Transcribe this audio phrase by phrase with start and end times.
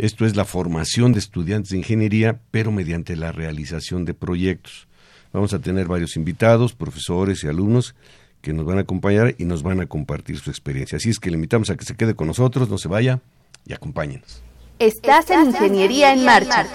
[0.00, 4.88] esto es la formación de estudiantes de ingeniería, pero mediante la realización de proyectos.
[5.30, 7.94] Vamos a tener varios invitados, profesores y alumnos
[8.40, 10.96] que nos van a acompañar y nos van a compartir su experiencia.
[10.96, 13.20] Así es que le invitamos a que se quede con nosotros, no se vaya
[13.66, 14.42] y acompáñenos.
[14.78, 16.66] Estás en Ingeniería en Marcha.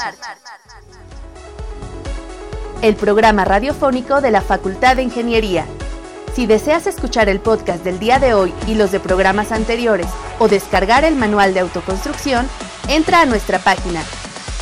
[2.83, 5.65] El programa radiofónico de la Facultad de Ingeniería.
[6.35, 10.07] Si deseas escuchar el podcast del día de hoy y los de programas anteriores
[10.37, 12.45] o descargar el manual de autoconstrucción,
[12.89, 14.03] entra a nuestra página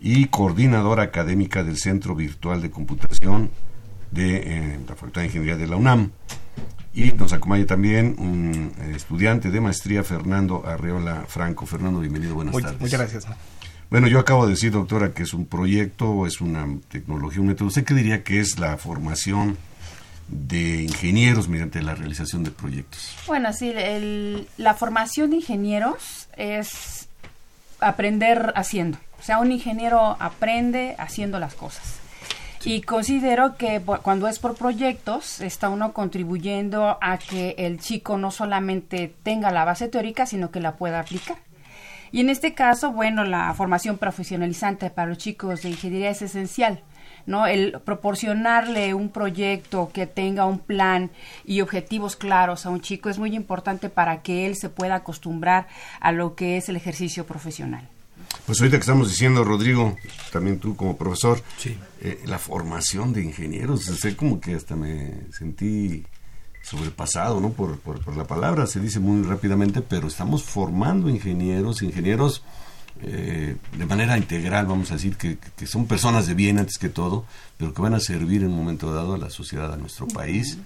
[0.00, 3.50] y coordinadora académica del Centro Virtual de Computación
[4.10, 6.12] de eh, la Facultad de Ingeniería de la UNAM.
[6.94, 11.64] Y nos acompaña también un eh, estudiante de maestría, Fernando Arreola Franco.
[11.64, 12.80] Fernando, bienvenido, buenas tardes.
[12.80, 13.26] Muchas gracias.
[13.88, 17.68] Bueno, yo acabo de decir, doctora, que es un proyecto, es una tecnología, un método.
[17.68, 19.56] ¿Usted qué diría que es la formación
[20.28, 23.14] de ingenieros mediante la realización de proyectos?
[23.26, 23.72] Bueno, sí,
[24.56, 27.08] la formación de ingenieros es
[27.80, 28.98] aprender haciendo.
[29.18, 32.01] O sea, un ingeniero aprende haciendo las cosas.
[32.64, 38.30] Y considero que cuando es por proyectos, está uno contribuyendo a que el chico no
[38.30, 41.38] solamente tenga la base teórica, sino que la pueda aplicar.
[42.12, 46.82] Y en este caso, bueno, la formación profesionalizante para los chicos de ingeniería es esencial.
[47.26, 47.46] ¿no?
[47.46, 51.10] El proporcionarle un proyecto que tenga un plan
[51.44, 55.66] y objetivos claros a un chico es muy importante para que él se pueda acostumbrar
[56.00, 57.88] a lo que es el ejercicio profesional.
[58.46, 59.96] Pues ahorita que estamos diciendo, Rodrigo,
[60.32, 61.42] también tú como profesor,
[62.00, 66.04] eh, la formación de ingenieros, sé como que hasta me sentí
[66.62, 67.50] sobrepasado, ¿no?
[67.52, 72.42] Por, por, la palabra, se dice muy rápidamente, pero estamos formando ingenieros, ingenieros
[73.02, 76.88] eh, de manera integral, vamos a decir, que, que, son personas de bien antes que
[76.88, 77.24] todo,
[77.58, 80.58] pero que van a servir en un momento dado a la sociedad, a nuestro país,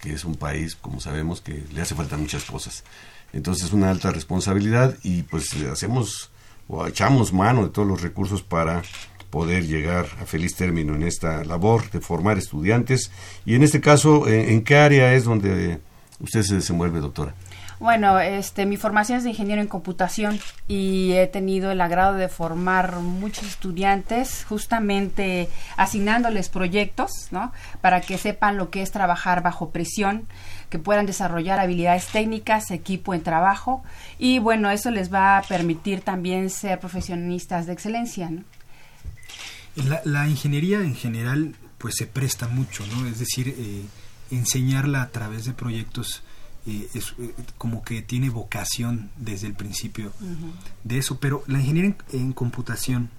[0.00, 2.84] que es un país, como sabemos, que le hace falta muchas cosas.
[3.32, 6.29] Entonces es una alta responsabilidad y pues hacemos
[6.70, 8.82] o echamos mano de todos los recursos para
[9.30, 13.10] poder llegar a feliz término en esta labor de formar estudiantes.
[13.44, 15.78] Y en este caso, ¿en qué área es donde
[16.20, 17.34] usted se desenvuelve, doctora?
[17.80, 20.38] Bueno, este, mi formación es de ingeniero en computación
[20.68, 25.48] y he tenido el agrado de formar muchos estudiantes, justamente
[25.78, 27.52] asignándoles proyectos, ¿no?
[27.80, 30.28] Para que sepan lo que es trabajar bajo presión,
[30.68, 33.82] que puedan desarrollar habilidades técnicas, equipo en trabajo
[34.18, 38.44] y bueno, eso les va a permitir también ser profesionistas de excelencia, ¿no?
[40.04, 43.06] La, ingeniería en general, pues se presta mucho, ¿no?
[43.06, 43.86] Es decir, eh,
[44.30, 46.22] enseñarla a través de proyectos
[46.66, 50.12] eh, es eh, como que tiene vocación desde el principio
[50.84, 53.10] de eso, pero la ingeniería en, computación,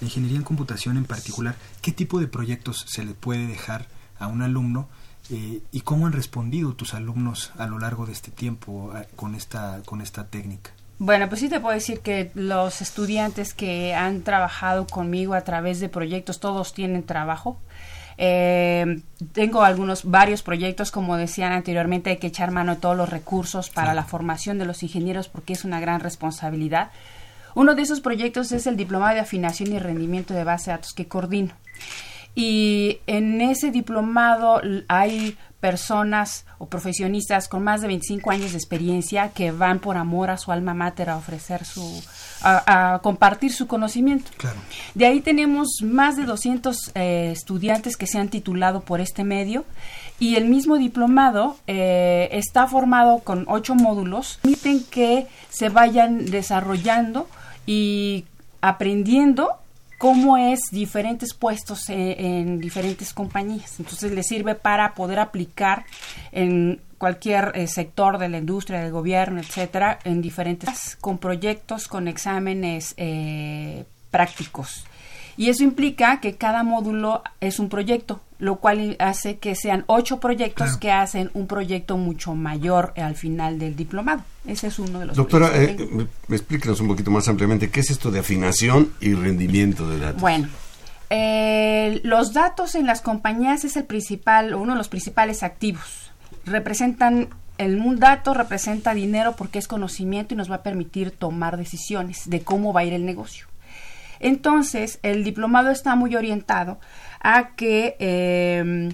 [0.00, 3.86] la ingeniería en computación en particular, ¿qué tipo de proyectos se le puede dejar
[4.18, 4.88] a un alumno
[5.30, 9.82] eh, y cómo han respondido tus alumnos a lo largo de este tiempo con esta
[9.84, 10.70] con esta técnica?
[10.98, 15.78] Bueno, pues sí te puedo decir que los estudiantes que han trabajado conmigo a través
[15.78, 17.60] de proyectos, todos tienen trabajo.
[18.18, 19.00] Eh,
[19.32, 23.70] tengo algunos, varios proyectos, como decían anteriormente, hay que echar mano de todos los recursos
[23.70, 26.90] para la formación de los ingenieros porque es una gran responsabilidad.
[27.54, 30.92] Uno de esos proyectos es el Diplomado de Afinación y Rendimiento de Base de Datos
[30.92, 31.54] que coordino.
[32.34, 39.30] Y en ese diplomado hay personas o profesionistas con más de 25 años de experiencia
[39.30, 42.04] que van por amor a su alma mater a ofrecer su,
[42.40, 44.30] a, compartir su conocimiento.
[44.94, 49.64] De ahí tenemos más de 200 eh, estudiantes que se han titulado por este medio
[50.20, 57.26] y el mismo diplomado eh, está formado con ocho módulos, permiten que se vayan desarrollando
[57.66, 58.24] y
[58.60, 59.56] aprendiendo
[59.98, 63.78] cómo es diferentes puestos en, diferentes compañías.
[63.78, 65.84] Entonces le sirve para poder aplicar
[66.32, 72.08] en cualquier eh, sector de la industria, del gobierno, etcétera, en diferentes con proyectos, con
[72.08, 74.84] exámenes eh, prácticos.
[75.36, 80.20] Y eso implica que cada módulo es un proyecto, lo cual hace que sean ocho
[80.20, 84.22] proyectos que hacen un proyecto mucho mayor al final del diplomado.
[84.46, 85.16] Ese es uno de los.
[85.16, 85.76] Doctora, eh,
[86.28, 90.20] explíquenos un poquito más ampliamente qué es esto de afinación y rendimiento de datos.
[90.20, 90.48] Bueno,
[91.10, 96.10] eh, los datos en las compañías es el principal, uno de los principales activos.
[96.44, 97.28] Representan
[97.58, 102.28] el, un dato representa dinero porque es conocimiento y nos va a permitir tomar decisiones
[102.28, 103.46] de cómo va a ir el negocio.
[104.20, 106.78] Entonces, el diplomado está muy orientado
[107.20, 108.92] a que em,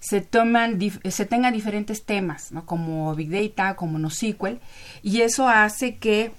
[0.00, 0.78] se, toman,
[1.08, 4.58] se tengan diferentes temas, como Big Data, como NoSQL,
[5.02, 6.32] y eso hace que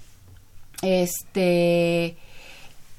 [0.81, 2.17] este,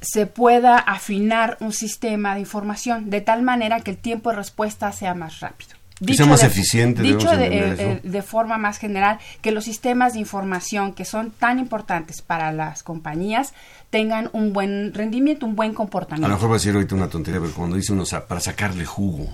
[0.01, 4.91] se pueda afinar un sistema de información de tal manera que el tiempo de respuesta
[4.93, 5.76] sea más rápido.
[5.99, 7.03] Dicho sea más eficiente.
[7.03, 11.31] Dicho de, eh, eh, de, forma más general, que los sistemas de información que son
[11.31, 13.55] tan importantes para las compañías
[13.89, 16.27] tengan un buen rendimiento, un buen comportamiento.
[16.27, 18.85] A lo mejor va a decir ahorita una tontería, pero cuando dice uno para sacarle
[18.85, 19.27] jugo,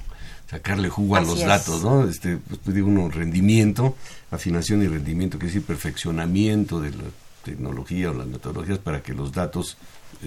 [0.48, 2.04] sacarle jugo a los datos, ¿no?
[2.04, 3.96] Este, pues, pues digo uno, rendimiento,
[4.30, 7.04] afinación y rendimiento, que decir perfeccionamiento de la
[7.42, 9.76] tecnología o las metodologías para que los datos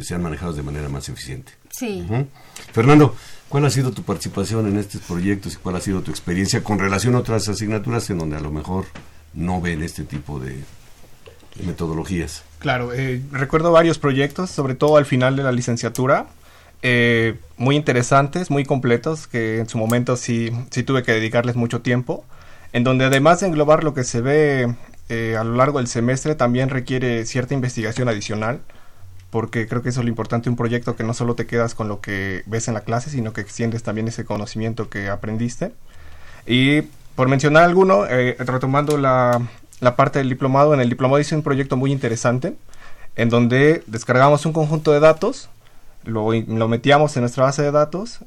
[0.01, 1.53] sean manejados de manera más eficiente.
[1.69, 2.05] Sí.
[2.73, 3.15] Fernando,
[3.49, 6.79] ¿cuál ha sido tu participación en estos proyectos y cuál ha sido tu experiencia con
[6.79, 8.85] relación a otras asignaturas en donde a lo mejor
[9.33, 10.63] no ven este tipo de,
[11.63, 12.43] metodologías?
[12.59, 16.27] Claro, eh, recuerdo varios proyectos, sobre todo al final de la licenciatura,
[16.81, 21.81] eh, muy interesantes, muy completos, que en su momento sí, sí tuve que dedicarles mucho
[21.81, 22.25] tiempo,
[22.73, 24.75] en donde además de englobar lo que se ve
[25.09, 28.61] eh, a lo largo del semestre, también requiere cierta investigación adicional
[29.35, 31.89] porque creo que eso es lo importante, un proyecto que no solo te quedas con
[31.89, 35.73] lo que ves en la clase, sino que extiendes también ese conocimiento que aprendiste.
[36.47, 36.83] Y
[37.15, 39.41] por mencionar alguno, eh, retomando la,
[39.81, 42.55] la, parte del diplomado, en el diplomado hice un proyecto muy interesante,
[43.17, 45.49] en donde descargamos un conjunto de datos,
[46.05, 46.29] lo,
[46.69, 48.19] metíamos en nuestra base de datos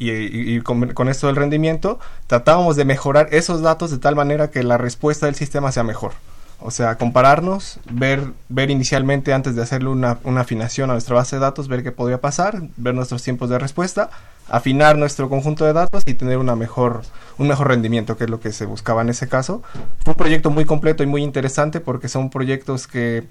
[0.00, 4.64] y, con, con, esto del rendimiento tratábamos de mejorar esos datos de tal manera que
[4.64, 6.14] la respuesta del sistema sea mejor.
[6.58, 11.36] O sea, compararnos, ver, ver inicialmente antes de hacerle una, una, afinación a nuestra base
[11.36, 14.10] de datos, ver qué podría pasar, ver nuestros tiempos de respuesta,
[14.48, 17.02] afinar nuestro conjunto de datos y tener una mejor,
[17.36, 19.62] un mejor rendimiento, que es lo que se buscaba en ese caso.
[20.02, 23.24] Fue un proyecto muy completo y muy interesante porque son proyectos que,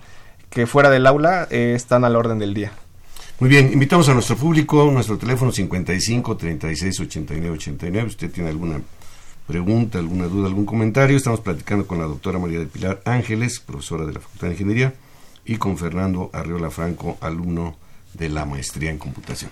[0.50, 2.72] que fuera del aula eh, están al orden del día.
[3.40, 8.08] Muy bien, invitamos a nuestro público, nuestro teléfono 55 36 89 89.
[8.08, 8.80] ¿Usted tiene alguna
[9.48, 14.06] pregunta, alguna duda, algún comentario, estamos platicando con la doctora María de Pilar Ángeles, profesora
[14.06, 14.94] de la Facultad de Ingeniería,
[15.46, 17.78] y con Fernando Arriola Franco, alumno
[18.14, 19.52] de la maestría en computación.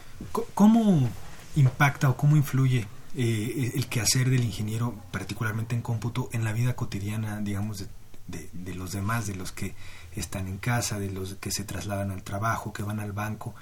[0.53, 1.09] ¿Cómo
[1.55, 6.75] impacta o cómo influye eh, el quehacer del ingeniero, particularmente en cómputo, en la vida
[6.75, 7.85] cotidiana, digamos,
[8.27, 9.75] de, los demás, de los que
[10.15, 13.53] están en casa, de los que se trasladan al trabajo, que van al banco?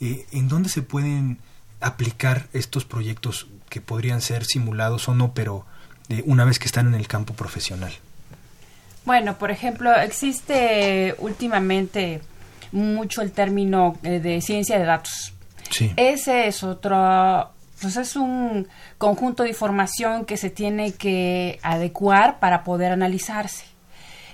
[0.00, 1.38] Eh, ¿En dónde se pueden
[1.80, 5.64] aplicar estos proyectos que podrían ser simulados o no, pero
[6.08, 7.92] eh, una vez que están en el campo profesional?
[9.04, 12.20] Bueno, por ejemplo, existe últimamente
[12.72, 15.32] mucho el término eh, de ciencia de datos.
[15.70, 15.92] Sí.
[15.96, 18.68] Ese es otro, pues es un
[18.98, 23.64] conjunto de información que se tiene que adecuar para poder analizarse.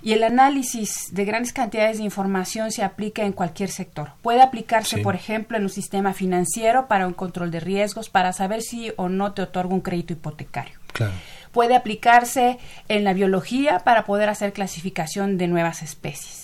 [0.02, 4.10] Y el análisis de grandes cantidades de información se aplica en cualquier sector.
[4.22, 5.02] Puede aplicarse, Sí.
[5.02, 9.08] por ejemplo, en un sistema financiero para un control de riesgos, para saber si o
[9.08, 10.74] no te otorga un crédito hipotecario.
[10.92, 11.12] Claro.
[11.52, 16.41] Puede aplicarse en la biología para poder hacer clasificación de nuevas especies.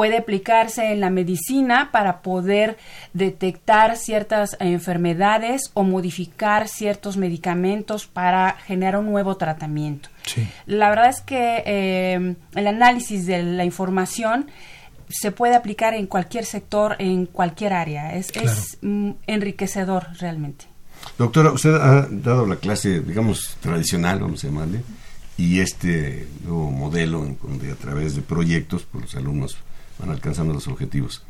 [0.00, 2.78] Puede aplicarse en la medicina para poder
[3.12, 10.08] detectar ciertas enfermedades o modificar ciertos medicamentos para generar un nuevo tratamiento.
[10.24, 10.48] Sí.
[10.64, 14.46] La verdad es que eh, el análisis de la información
[15.10, 18.16] se puede aplicar en cualquier sector, en cualquier área.
[18.16, 18.50] Es, Claro.
[18.50, 20.64] es mm, enriquecedor realmente.
[21.18, 24.80] Doctora, usted ha dado la clase, digamos, tradicional, vamos a llamarle,
[25.36, 29.58] y este nuevo modelo en donde a través de proyectos pues, los alumnos
[30.00, 31.22] van alcanzando los objetivos.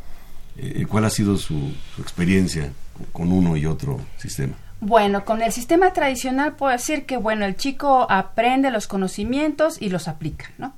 [0.57, 2.73] Eh, ¿Cuál ha sido su, su experiencia
[3.13, 4.55] con uno y otro sistema?
[4.81, 9.91] Bueno, con el sistema tradicional puedo decir que, bueno, el chico aprende los conocimientos y
[9.91, 10.73] los aplica, ¿no?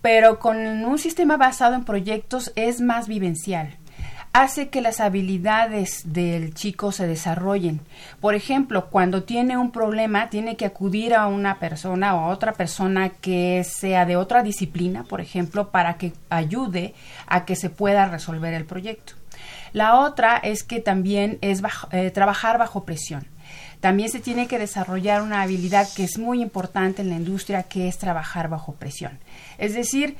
[0.00, 3.76] Pero con un sistema basado en proyectos es más vivencial.
[4.36, 7.80] Hace que las habilidades del chico se desarrollen.
[8.18, 12.52] Por ejemplo, cuando tiene un problema, tiene que acudir a una persona o a otra
[12.52, 16.94] persona que sea de otra disciplina, por ejemplo, para que ayude
[17.28, 19.12] a que se pueda resolver el proyecto.
[19.72, 23.28] La otra es que también es bajo- eh, trabajar bajo presión.
[23.78, 27.86] También se tiene que desarrollar una habilidad que es muy importante en la industria, que
[27.86, 29.16] es trabajar bajo presión.
[29.58, 30.16] Es decir,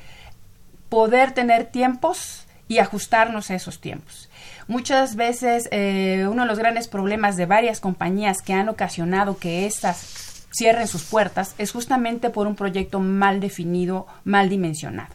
[0.87, 4.29] poder tener tiempos y ajustarnos a esos tiempos.
[4.67, 9.65] Muchas veces eh, uno de los grandes problemas de varias compañías que han ocasionado que
[9.65, 15.13] éstas cierren sus puertas es justamente por un proyecto mal definido, mal dimensionado.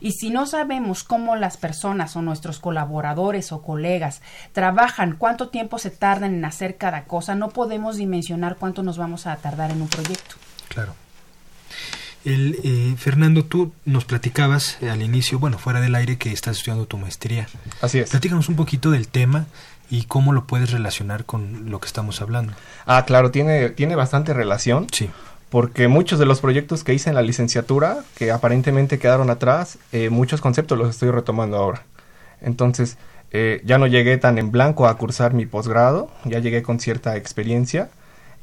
[0.00, 4.20] Y si no sabemos cómo las personas o nuestros colaboradores o colegas
[4.52, 9.26] trabajan, cuánto tiempo se tardan en hacer cada cosa, no podemos dimensionar cuánto nos vamos
[9.26, 10.36] a tardar en un proyecto.
[10.68, 10.94] Claro.
[12.26, 16.58] El, eh, Fernando, tú nos platicabas eh, al inicio, bueno, fuera del aire, que estás
[16.58, 17.46] estudiando tu maestría.
[17.80, 18.10] Así es.
[18.10, 19.46] Platícanos un poquito del tema
[19.90, 22.52] y cómo lo puedes relacionar con lo que estamos hablando.
[22.84, 24.88] Ah, claro, tiene, tiene bastante relación.
[24.92, 25.08] Sí.
[25.50, 30.10] Porque muchos de los proyectos que hice en la licenciatura, que aparentemente quedaron atrás, eh,
[30.10, 31.84] muchos conceptos los estoy retomando ahora.
[32.40, 32.98] Entonces,
[33.30, 37.16] eh, ya no llegué tan en blanco a cursar mi posgrado, ya llegué con cierta
[37.16, 37.88] experiencia.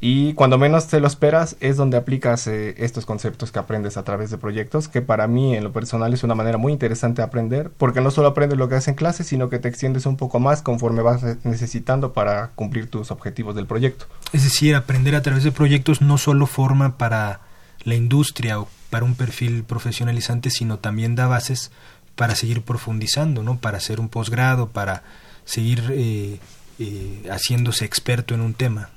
[0.06, 4.04] Y cuando menos te lo esperas es donde aplicas eh, estos conceptos que aprendes a
[4.04, 7.26] través de proyectos, que para mí en lo personal es una manera muy interesante de
[7.26, 10.18] aprender, porque no solo aprendes lo que haces en clase, sino que te extiendes un
[10.18, 14.08] poco más conforme vas eh, necesitando para cumplir tus objetivos del proyecto.
[14.34, 17.40] Es decir, aprender a través de proyectos no solo forma para
[17.86, 21.72] la industria o para un perfil profesionalizante, sino también da bases
[22.18, 23.58] para seguir profundizando, ¿no?
[23.58, 25.04] Para hacer un posgrado, para
[25.46, 26.40] seguir eh,
[26.78, 28.90] eh, haciéndose experto en un tema.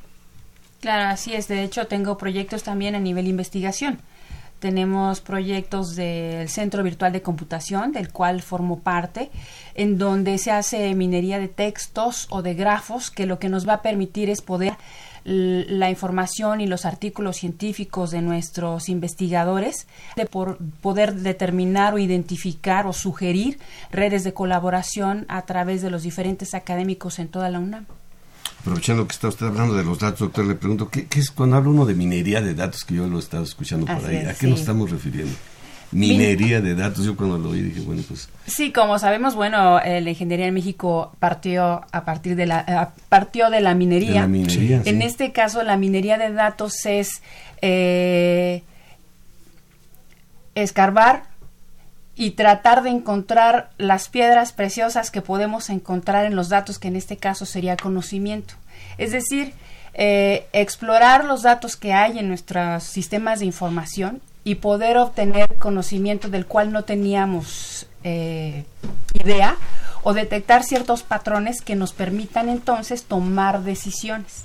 [0.86, 1.48] Claro, así es.
[1.48, 3.98] De hecho, tengo proyectos también a nivel investigación.
[4.60, 9.32] Tenemos proyectos del Centro Virtual de Computación, del cual formo parte,
[9.74, 13.72] en donde se hace minería de textos o de grafos, que lo que nos va
[13.72, 14.74] a permitir es poder
[15.24, 22.86] la información y los artículos científicos de nuestros investigadores, de por poder determinar o identificar
[22.86, 23.58] o sugerir
[23.90, 27.86] redes de colaboración a través de los diferentes académicos en toda la UNAM.
[28.66, 31.54] Aprovechando que está usted hablando de los datos, doctor, le pregunto, ¿qué, qué es cuando
[31.54, 34.16] habla uno de minería de datos, que yo lo he estado escuchando por Así ahí?
[34.16, 35.32] es, ¿A qué nos estamos refiriendo?
[35.92, 40.00] Minería de datos, yo cuando lo oí dije, bueno, pues Sí, como sabemos, bueno, eh,
[40.00, 44.22] la ingeniería en México partió a partir de la a- partió de la de minería.
[44.22, 44.82] la minería.
[44.84, 45.06] En sí.
[45.06, 47.22] este caso, la minería de datos es
[47.62, 48.64] eh,
[50.56, 51.22] escarbar
[52.16, 56.96] y tratar de encontrar las piedras preciosas que podemos encontrar en los datos, que en
[56.96, 58.54] este caso sería conocimiento.
[58.96, 59.52] Es decir,
[59.92, 66.28] eh, explorar los datos que hay en nuestros sistemas de información y poder obtener conocimiento
[66.28, 68.64] del cual no teníamos eh,
[69.12, 69.56] idea
[70.02, 74.44] o detectar ciertos patrones que nos permitan entonces tomar decisiones.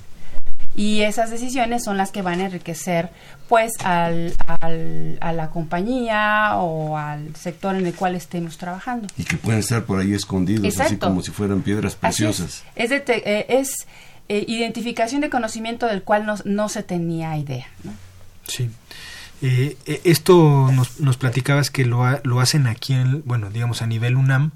[0.75, 3.09] Y esas decisiones son las que van a enriquecer
[3.49, 9.07] pues al, al- a la compañía o al sector en el cual estemos trabajando.
[9.17, 12.37] Y que pueden estar por ahí escondidos, así como si fueran piedras Así es.
[12.37, 12.63] preciosas.
[12.77, 13.87] Es, eh, es,
[14.29, 17.67] eh, identificación de conocimiento del cual no, no se tenía idea.
[17.83, 17.91] ¿no?
[18.47, 18.69] Sí.
[19.41, 23.81] Eh, eh, esto nos, nos platicabas que lo, ha- lo hacen aquí, en, bueno, digamos
[23.81, 24.51] a nivel UNAM,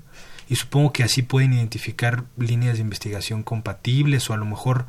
[0.47, 4.85] y supongo que así pueden identificar líneas de investigación compatibles o a lo mejor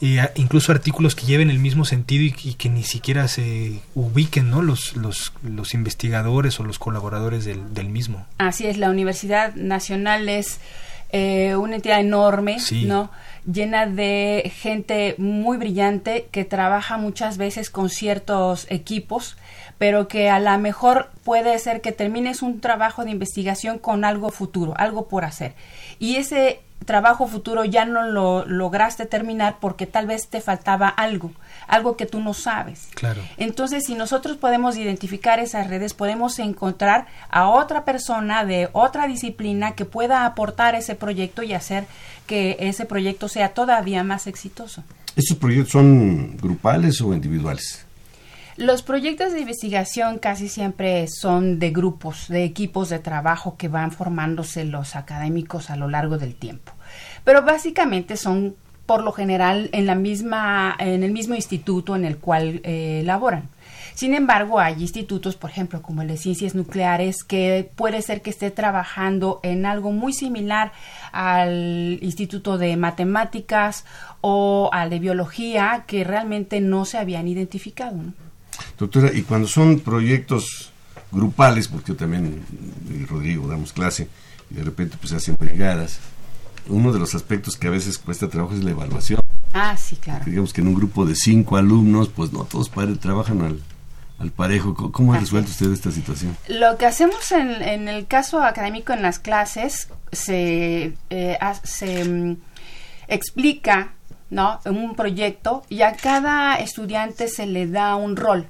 [0.00, 4.62] incluso artículos que lleven el mismo sentido y, que ni siquiera se ubiquen ¿no?
[4.62, 8.26] los, los, los investigadores o los colaboradores del, del, mismo.
[8.38, 10.60] Así es, la Universidad Nacional es
[11.10, 13.10] eh, una entidad enorme, ¿no?
[13.50, 19.36] llena de gente muy brillante que trabaja muchas veces con ciertos equipos,
[19.78, 24.30] pero que a lo mejor puede ser que termines un trabajo de investigación con algo
[24.30, 25.54] futuro, algo por hacer.
[25.98, 31.32] Y ese trabajo futuro ya no lo lograste terminar porque tal vez te faltaba algo,
[31.66, 32.88] algo que tú no sabes.
[32.94, 33.20] Claro.
[33.36, 39.72] Entonces, si nosotros podemos identificar esas redes, podemos encontrar a otra persona de otra disciplina
[39.72, 41.86] que pueda aportar ese proyecto y hacer
[42.26, 44.82] que ese proyecto sea todavía más exitoso.
[45.16, 47.87] ¿Estos proyectos son grupales o individuales?
[48.58, 53.92] Los proyectos de investigación casi siempre son de grupos, de equipos de trabajo que van
[53.92, 56.72] formándose los académicos a lo largo del tiempo.
[57.22, 62.18] Pero básicamente son por lo general en la misma en el mismo instituto en el
[62.18, 63.48] cual eh, laboran.
[63.94, 68.30] Sin embargo, hay institutos, por ejemplo, como el de ciencias nucleares, que puede ser que
[68.30, 70.72] esté trabajando en algo muy similar
[71.12, 73.84] al instituto de matemáticas
[74.20, 78.00] o al de biología, que realmente no se habían identificado.
[78.78, 80.72] Doctora, y cuando son proyectos
[81.10, 82.42] grupales, porque yo también
[82.90, 84.08] y Rodrigo damos clase,
[84.50, 85.98] y de repente pues se hacen brigadas,
[86.68, 89.20] uno de los aspectos que a veces cuesta trabajo es la evaluación.
[89.54, 90.24] Ah, sí, claro.
[90.26, 92.70] Digamos que en un grupo de cinco alumnos, pues no todos
[93.00, 93.60] trabajan al,
[94.18, 94.74] al parejo.
[94.92, 96.36] ¿Cómo ha resuelto usted esta situación?
[96.48, 102.36] Lo que hacemos en, en el caso académico en las clases se, eh, se mm,
[103.08, 103.92] explica
[104.30, 104.60] ¿no?
[104.66, 108.48] un proyecto y a cada estudiante se le da un rol.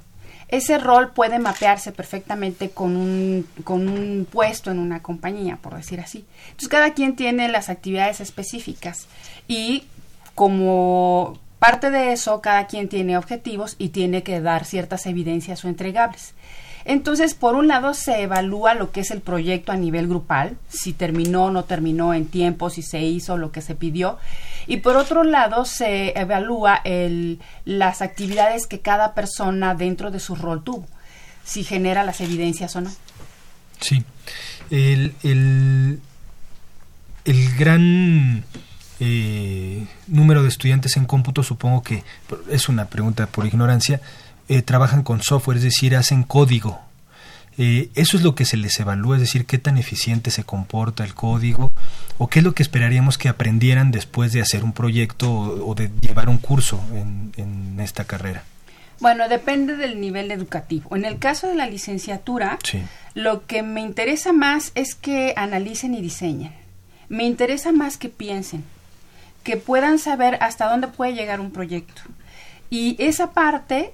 [0.49, 5.99] Ese rol puede mapearse perfectamente con un, con un puesto en una compañía, por decir
[5.99, 6.25] así.
[6.45, 9.07] Entonces, cada quien tiene las actividades específicas
[9.47, 9.85] y
[10.33, 15.67] como parte de eso, cada quien tiene objetivos y tiene que dar ciertas evidencias o
[15.67, 16.33] entregables.
[16.85, 20.93] Entonces, por un lado, se evalúa lo que es el proyecto a nivel grupal, si
[20.93, 24.17] terminó o no terminó en tiempo, si se hizo lo que se pidió.
[24.67, 30.35] Y por otro lado, se evalúa el, las actividades que cada persona dentro de su
[30.35, 30.85] rol tuvo,
[31.43, 32.91] si genera las evidencias o no.
[33.79, 34.03] Sí.
[34.69, 35.99] El, el,
[37.25, 38.43] el gran
[38.99, 42.03] eh, número de estudiantes en cómputo, supongo que
[42.49, 44.01] es una pregunta por ignorancia,
[44.49, 46.81] eh, trabajan con software, es decir, hacen código.
[47.61, 51.03] Eh, eso es lo que se les evalúa, es decir, qué tan eficiente se comporta
[51.03, 51.71] el código
[52.17, 55.91] o qué es lo que esperaríamos que aprendieran después de hacer un proyecto o, de
[56.01, 58.43] llevar un curso en, en, esta carrera.
[58.99, 60.95] Bueno, depende del nivel educativo.
[60.95, 62.57] En el caso de la licenciatura,
[63.13, 66.53] lo que me interesa más es que analicen y diseñen.
[67.07, 68.63] Me interesa más que piensen,
[69.43, 72.01] que puedan saber hasta dónde puede llegar un proyecto.
[72.69, 73.93] Y esa parte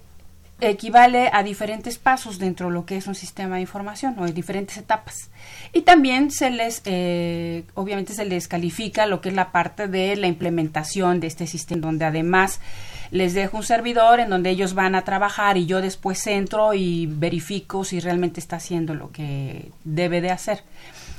[0.61, 4.31] equivale a diferentes pasos dentro de lo que es un sistema de información o de
[4.31, 5.29] diferentes etapas.
[5.73, 10.15] Y también se les, eh, obviamente se les califica lo que es la parte de
[10.15, 12.61] la implementación de este sistema, donde además
[13.11, 17.05] les dejo un servidor en donde ellos van a trabajar y yo después entro y
[17.05, 20.63] verifico si realmente está haciendo lo que debe de hacer.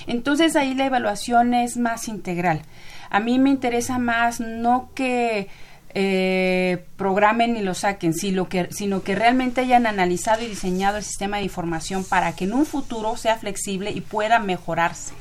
[0.06, 2.62] Entonces ahí la evaluación es más integral.
[3.10, 5.48] A mí me interesa más no que
[5.98, 11.02] eh, programen y lo saquen, sino que, sino que realmente hayan analizado y diseñado el
[11.02, 15.14] sistema de información para que en un futuro sea flexible y pueda mejorarse.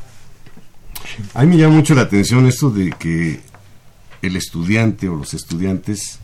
[1.34, 3.40] A mí me llama mucho la atención esto de que
[4.22, 6.20] el estudiante o los estudiantes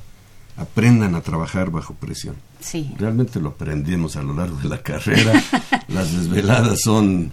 [0.57, 2.35] aprendan a trabajar bajo presión.
[2.59, 2.93] Sí.
[2.99, 5.31] Realmente lo aprendimos a lo largo de la carrera.
[5.87, 7.31] Las desveladas son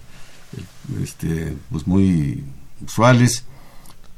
[1.03, 2.45] este, pues muy
[2.81, 3.43] usuales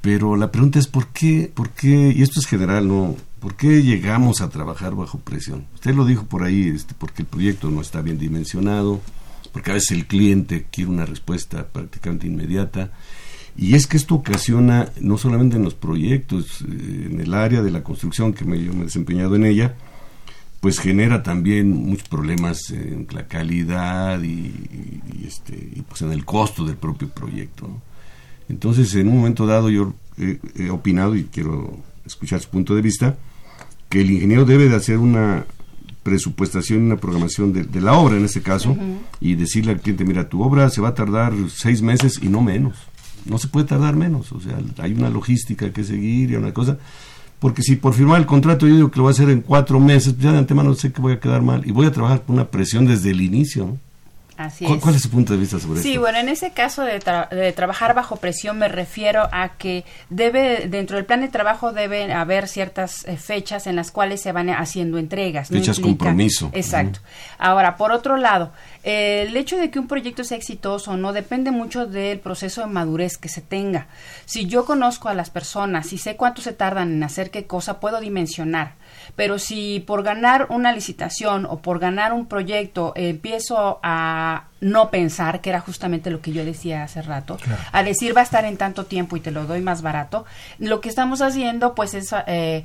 [0.02, 3.16] pero la pregunta es por qué, por qué, y esto es general, ¿no?
[3.40, 5.66] ¿Por qué llegamos a trabajar bajo presión?
[5.76, 9.00] Usted lo dijo por ahí, este, porque el proyecto no está bien dimensionado,
[9.52, 12.92] porque a veces el cliente quiere una respuesta prácticamente inmediata.
[13.56, 17.70] Y es que esto ocasiona, no solamente en los proyectos, eh, en el área de
[17.70, 19.76] la construcción que me, yo me he desempeñado en ella,
[20.62, 24.54] pues genera también muchos problemas en la calidad y,
[25.26, 27.68] este, y pues en el costo del propio proyecto.
[27.68, 27.91] ¿no?
[28.52, 33.18] Entonces, en un momento dado yo he, opinado y quiero escuchar su punto de vista,
[33.90, 35.46] que el ingeniero debe de hacer una
[36.04, 38.76] presupuestación, una programación de, la obra en este caso,
[39.22, 42.42] y decirle al cliente, mira, tu obra se va a tardar seis meses y no
[42.42, 42.76] menos.
[43.26, 46.78] No se puede tardar menos, o sea, hay una logística que seguir y una cosa,
[47.40, 49.80] porque si por firmar el contrato yo digo que lo voy a hacer en cuatro
[49.80, 52.24] meses, pues ya de antemano sé que voy a quedar mal y voy a trabajar
[52.24, 53.91] con una presión desde el inicio, ¿no?
[54.82, 55.90] ¿Cuál, es su punto de vista sobre esto?
[55.90, 57.00] Sí, bueno, en ese caso de,
[57.32, 62.12] de, trabajar bajo presión me refiero a que debe dentro del plan de trabajo deben
[62.12, 65.50] haber ciertas eh, fechas en las cuales se van haciendo entregas.
[65.50, 66.50] Fechas compromiso.
[66.54, 67.00] Exacto.
[67.38, 68.52] Ahora, por otro lado,
[68.84, 73.18] el hecho de que un proyecto sea exitoso no depende mucho del proceso de madurez
[73.18, 73.88] que se tenga.
[74.26, 77.80] Si yo conozco a las personas y sé cuánto se tardan en hacer qué cosa,
[77.80, 78.76] puedo dimensionar.
[79.16, 85.42] Pero si por ganar una licitación o por ganar un proyecto empiezo a no pensar,
[85.42, 87.38] que era justamente lo que yo decía hace rato,
[87.72, 90.26] a decir va a estar en tanto tiempo y te lo doy más barato,
[90.60, 92.14] lo que estamos haciendo pues es...
[92.28, 92.64] Eh,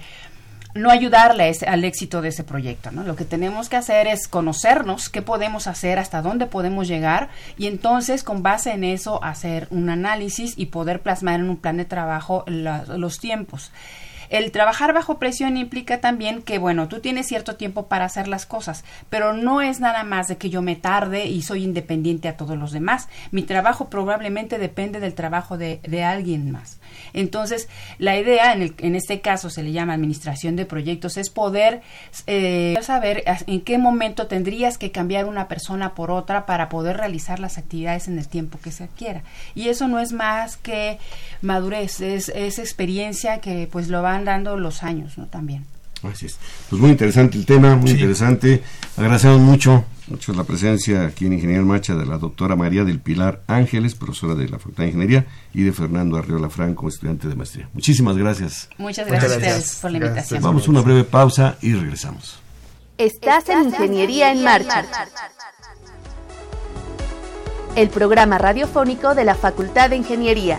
[0.77, 2.91] no ayudarle al éxito de ese proyecto.
[2.91, 3.03] ¿no?
[3.03, 7.67] Lo que tenemos que hacer es conocernos, qué podemos hacer, hasta dónde podemos llegar y
[7.67, 11.85] entonces con base en eso hacer un análisis y poder plasmar en un plan de
[11.85, 13.73] trabajo los tiempos.
[14.29, 18.47] El trabajar bajo presión implica también que, bueno, tú tienes cierto tiempo para hacer las
[18.47, 22.37] cosas, pero no es nada más de que yo me tarde y soy independiente a
[22.37, 23.09] todos los demás.
[23.31, 26.79] Mi trabajo probablemente depende del trabajo de, de alguien más.
[27.13, 31.31] Entonces, la idea, en, el, en este caso se le llama administración de proyectos, es
[31.31, 31.83] poder
[32.27, 37.41] eh, saber en qué momento tendrías que cambiar una persona por otra para poder realizar
[37.41, 39.23] las actividades en el tiempo que se adquiera.
[39.55, 40.99] Y eso no es más que
[41.43, 45.27] madurez, es, es experiencia que pues lo van dando los años, ¿no?
[45.27, 45.65] También.
[46.13, 46.39] Así es.
[46.69, 48.63] Pues muy interesante el tema, muy interesante.
[48.97, 53.01] Agradecemos mucho, mucho la presencia aquí en Ingeniería en Marcha de la doctora María del
[53.01, 57.35] Pilar Ángeles, profesora de la Facultad de Ingeniería, y de Fernando Arriola Franco, estudiante de
[57.35, 57.69] maestría.
[57.73, 58.69] Muchísimas gracias.
[58.79, 60.43] Muchas gracias, a ustedes por la invitación.
[60.43, 62.39] Vamos a una breve pausa y regresamos.
[62.99, 64.87] Estás en Ingeniería en Marcha.
[67.75, 70.59] El programa radiofónico de la Facultad de Ingeniería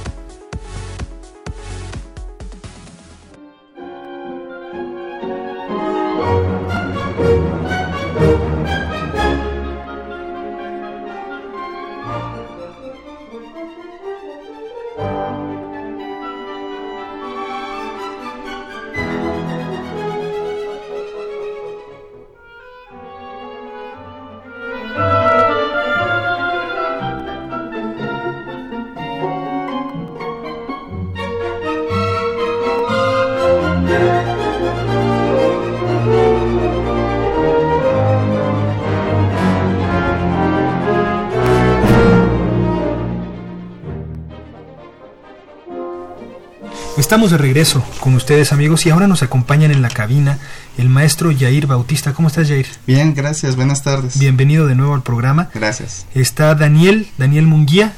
[47.11, 50.39] Estamos de regreso con ustedes amigos y ahora nos acompañan en la cabina
[50.77, 52.13] el maestro Yair Bautista.
[52.13, 52.67] ¿Cómo estás Yair?
[52.87, 54.17] Bien, gracias, buenas tardes.
[54.17, 55.49] Bienvenido de nuevo al programa.
[55.53, 56.05] Gracias.
[56.15, 57.91] Está Daniel, Daniel Munguía.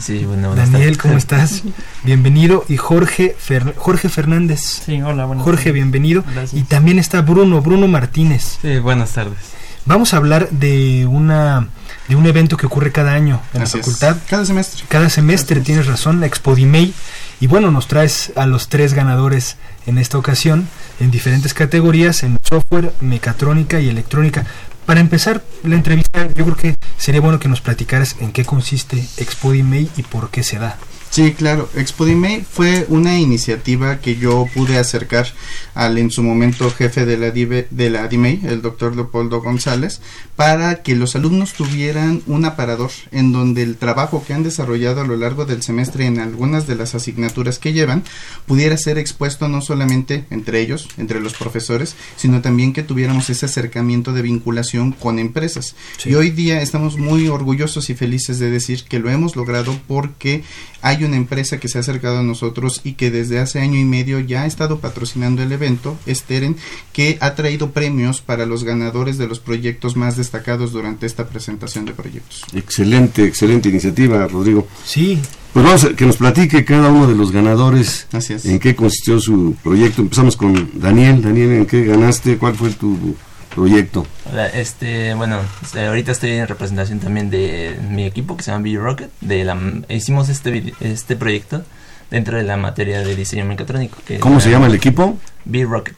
[0.00, 1.62] sí, bueno, Daniel, ¿cómo estás?
[2.04, 2.64] bienvenido.
[2.70, 3.36] Y Jorge,
[3.76, 4.80] Jorge Fernández.
[4.86, 6.24] Sí, hola, buenas Jorge, bienvenido.
[6.54, 8.60] Y también está Bruno, Bruno Martínez.
[8.62, 9.36] Sí, buenas tardes.
[9.84, 11.68] Vamos a hablar de una
[12.08, 14.16] de un evento que ocurre cada año en la facultad.
[14.28, 14.84] Cada semestre.
[14.88, 16.94] Cada semestre, tienes razón, la Expodimei.
[17.42, 20.68] Y bueno, nos traes a los tres ganadores en esta ocasión,
[21.00, 24.46] en diferentes categorías, en software, mecatrónica y electrónica.
[24.86, 29.04] Para empezar la entrevista, yo creo que sería bueno que nos platicaras en qué consiste
[29.16, 30.78] Expodimei y por qué se da.
[31.12, 31.68] Sí, claro.
[31.76, 35.26] Expodime fue una iniciativa que yo pude acercar
[35.74, 40.00] al en su momento jefe de la, de la DIMEI, el doctor Leopoldo González,
[40.36, 45.06] para que los alumnos tuvieran un aparador en donde el trabajo que han desarrollado a
[45.06, 48.04] lo largo del semestre en algunas de las asignaturas que llevan
[48.46, 53.44] pudiera ser expuesto no solamente entre ellos, entre los profesores, sino también que tuviéramos ese
[53.44, 55.74] acercamiento de vinculación con empresas.
[56.06, 60.42] Y hoy día estamos muy orgullosos y felices de decir que lo hemos logrado porque
[60.80, 63.84] hay una empresa que se ha acercado a nosotros y que desde hace año y
[63.84, 66.56] medio ya ha estado patrocinando el evento, Steren,
[66.92, 71.84] que ha traído premios para los ganadores de los proyectos más destacados durante esta presentación
[71.84, 72.42] de proyectos.
[72.54, 74.66] Excelente, excelente iniciativa, Rodrigo.
[74.84, 75.18] Sí.
[75.52, 79.20] Pues vamos a que nos platique cada uno de los ganadores Así en qué consistió
[79.20, 80.00] su proyecto.
[80.00, 81.20] Empezamos con Daniel.
[81.20, 82.38] Daniel, ¿en qué ganaste?
[82.38, 83.14] ¿Cuál fue tu
[83.54, 84.06] proyecto?
[84.30, 85.40] Hola, este, bueno,
[85.76, 89.10] ahorita estoy en representación también de mi equipo que se llama B-Rocket.
[89.20, 91.62] De la, hicimos este, este proyecto
[92.10, 93.98] dentro de la materia de diseño mecatrónico.
[94.06, 95.18] Que ¿Cómo se llama el equipo?
[95.44, 95.96] B-Rocket.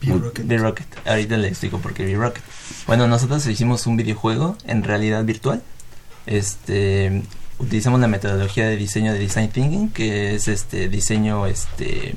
[0.00, 0.86] B-Rocket.
[1.06, 2.42] Ahorita le explico por qué B-Rocket.
[2.86, 5.62] Bueno, nosotros hicimos un videojuego en realidad virtual.
[6.26, 7.22] Este,
[7.58, 12.14] utilizamos la metodología de diseño de design thinking, que es este diseño este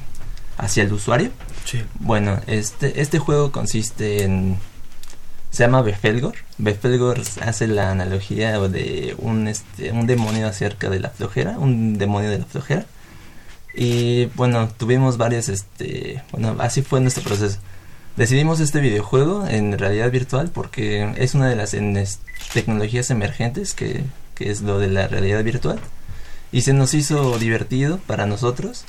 [0.58, 1.32] hacia el usuario.
[1.66, 1.82] Sí.
[2.00, 4.58] Bueno, este este juego consiste en
[5.52, 6.36] se llama Befelgor.
[6.58, 12.30] Befelgor hace la analogía de un, este, un demonio acerca de la flojera, un demonio
[12.30, 12.86] de la flojera.
[13.76, 17.60] Y bueno, tuvimos varias, este, bueno, así fue nuestro proceso.
[18.16, 21.76] Decidimos este videojuego en realidad virtual porque es una de las
[22.54, 24.04] tecnologías emergentes que,
[24.36, 25.80] que es lo de la realidad virtual.
[26.54, 28.86] Y se nos hizo divertido para nosotros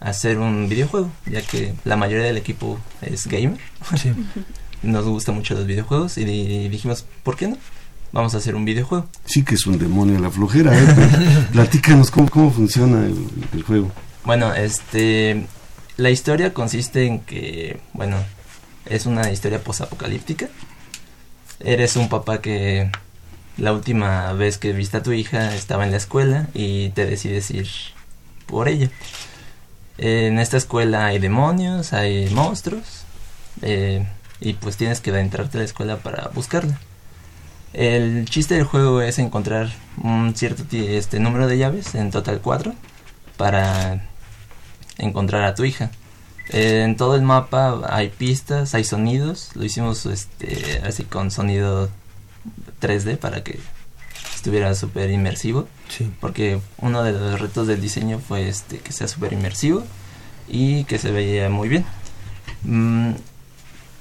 [0.00, 3.60] hacer un videojuego, ya que la mayoría del equipo es gamer.
[3.96, 4.12] Sí.
[4.82, 6.24] nos gustan mucho los videojuegos y
[6.68, 7.56] dijimos, ¿por qué no?
[8.12, 9.06] Vamos a hacer un videojuego.
[9.24, 11.46] Sí que es un demonio la flojera, ¿eh?
[11.52, 13.90] Platícanos cómo, cómo funciona el, juego.
[14.24, 15.46] Bueno, este,
[15.96, 18.16] la historia consiste en que, bueno,
[18.86, 20.48] es una historia posapocalíptica.
[21.60, 22.90] Eres un papá que
[23.58, 27.50] la última vez que viste a tu hija estaba en la escuela y te decides
[27.50, 27.68] ir
[28.46, 28.90] por ella.
[29.98, 33.04] En esta escuela hay demonios, hay monstruos.
[33.62, 34.06] Eh,
[34.40, 36.78] y pues tienes que entrarte a la escuela para buscarla.
[37.72, 39.70] El chiste del juego es encontrar
[40.02, 42.74] un cierto este número de llaves, en total cuatro,
[43.36, 44.08] para
[44.98, 45.90] encontrar a tu hija.
[46.48, 51.90] En todo el mapa hay pistas, hay sonidos, lo hicimos este así con sonido
[52.80, 53.58] 3D para que
[54.34, 55.68] estuviera súper inmersivo.
[56.20, 59.84] Porque uno de los retos del diseño fue este que sea súper inmersivo
[60.48, 61.84] y que se veía muy bien.
[62.62, 63.12] Mm,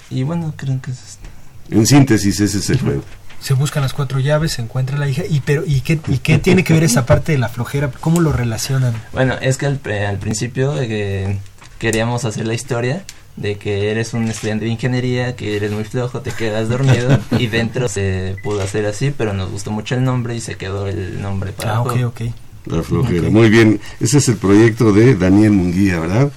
[0.10, 1.30] y bueno, creo que es esto.
[1.70, 3.04] En síntesis, ese es el juego.
[3.40, 5.24] Se buscan las cuatro llaves, se encuentra la hija.
[5.30, 7.92] ¿Y, pero, ¿y, qué, y qué tiene que ver esa parte de la flojera?
[8.00, 8.94] ¿Cómo lo relacionan?
[9.14, 11.40] Bueno, es que al, al principio eh,
[11.78, 13.04] queríamos hacer la historia
[13.36, 17.48] de que eres un estudiante de ingeniería, que eres muy flojo, te quedas dormido y
[17.48, 21.22] dentro se pudo hacer así, pero nos gustó mucho el nombre y se quedó el
[21.22, 22.22] nombre para Ah, ok, ok.
[22.66, 23.30] La flojera.
[23.30, 23.80] Muy bien.
[24.00, 26.32] Ese es el proyecto de Daniel Munguía, ¿verdad?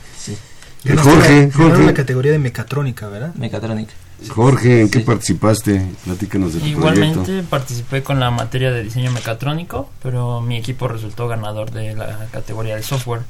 [0.85, 1.85] Jorge, Jorge.
[1.85, 3.35] la categoría de mecatrónica, ¿verdad?
[3.35, 3.93] Mecatrónica.
[4.29, 5.87] Jorge, ¿en qué participaste?
[6.05, 11.95] Platícanos Igualmente participé con la materia de diseño mecatrónico, pero mi equipo resultó ganador de
[11.95, 13.23] la categoría de software.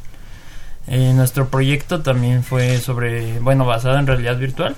[0.86, 4.76] Eh, nuestro proyecto también fue sobre, bueno, basado en realidad virtual.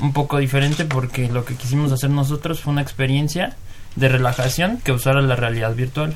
[0.00, 3.56] Un poco diferente porque lo que quisimos hacer nosotros fue una experiencia
[3.96, 6.14] de relajación que usara la realidad virtual.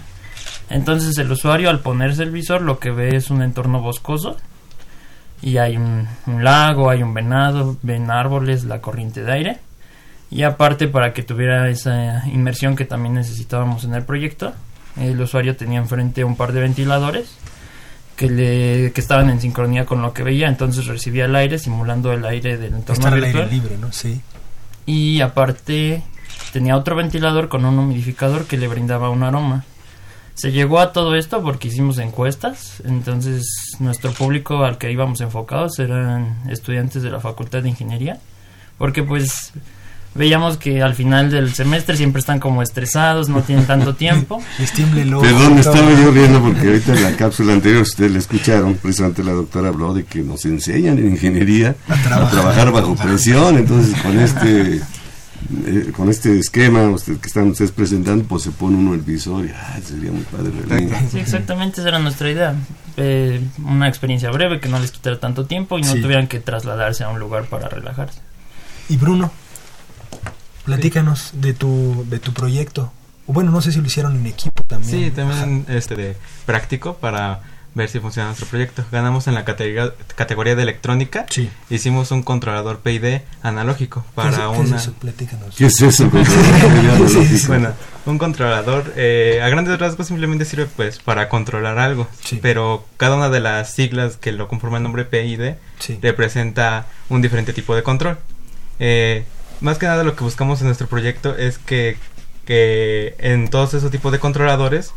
[0.71, 4.37] Entonces el usuario al ponerse el visor lo que ve es un entorno boscoso
[5.42, 9.59] y hay un, lago, hay un venado, ven árboles, la corriente de aire.
[10.31, 14.53] Y aparte para que tuviera esa inmersión que también necesitábamos en el proyecto,
[14.96, 17.37] el usuario tenía enfrente un par de ventiladores
[18.16, 22.12] que, le, que estaban en sincronía con lo que veía, entonces recibía el aire simulando
[22.12, 23.90] el aire del entorno Estar aire libre, ¿no?
[23.92, 24.20] Sí.
[24.87, 26.03] Y aparte
[26.53, 29.64] tenía otro ventilador con un humidificador que le brindaba un aroma.
[30.35, 33.45] Se llegó a todo esto porque hicimos encuestas, entonces
[33.79, 38.19] nuestro público al que íbamos enfocados eran estudiantes de la Facultad de Ingeniería,
[38.79, 39.53] porque pues
[40.14, 44.43] veíamos que al final del semestre siempre están como estresados, no tienen tanto tiempo.
[45.21, 49.23] Perdón, me estaba yo riendo porque ahorita en la cápsula anterior ustedes le escucharon, precisamente
[49.23, 54.19] la doctora habló de que nos enseñan en ingeniería a trabajar bajo presión, entonces con
[54.19, 54.81] este
[55.67, 59.45] eh, con este esquema usted, que están ustedes presentando, pues se pone uno el visor
[59.45, 59.51] y
[59.83, 60.53] sería muy padre.
[61.11, 62.55] Sí, exactamente, esa era nuestra idea.
[62.97, 67.05] Eh, una experiencia breve que no les quitara tanto tiempo y no tuvieran que trasladarse
[67.05, 68.21] a un lugar para relajarse.
[68.89, 69.31] Y Bruno,
[70.65, 72.93] platícanos de tu, de tu proyecto.
[73.27, 75.05] Bueno, no sé si lo hicieron en equipo también.
[75.05, 77.41] Sí, también este de práctico para
[77.75, 78.85] ver si funciona nuestro proyecto.
[78.91, 81.27] Ganamos en la categoría, categoría de electrónica.
[81.31, 81.51] Sí.
[81.69, 84.79] Hicimos un controlador PID analógico para una...
[85.57, 86.11] ¿Qué es eso?
[87.49, 87.73] bueno,
[88.07, 92.09] un controlador eh, a grandes rasgos simplemente sirve pues para controlar algo.
[92.43, 95.55] Pero cada una de las siglas que lo conforma el nombre PID
[96.03, 98.19] representa un diferente tipo de control.
[98.79, 99.25] Eh,
[99.61, 101.99] más que nada lo que buscamos en nuestro proyecto es que,
[102.47, 104.93] que en todos esos tipos de controladores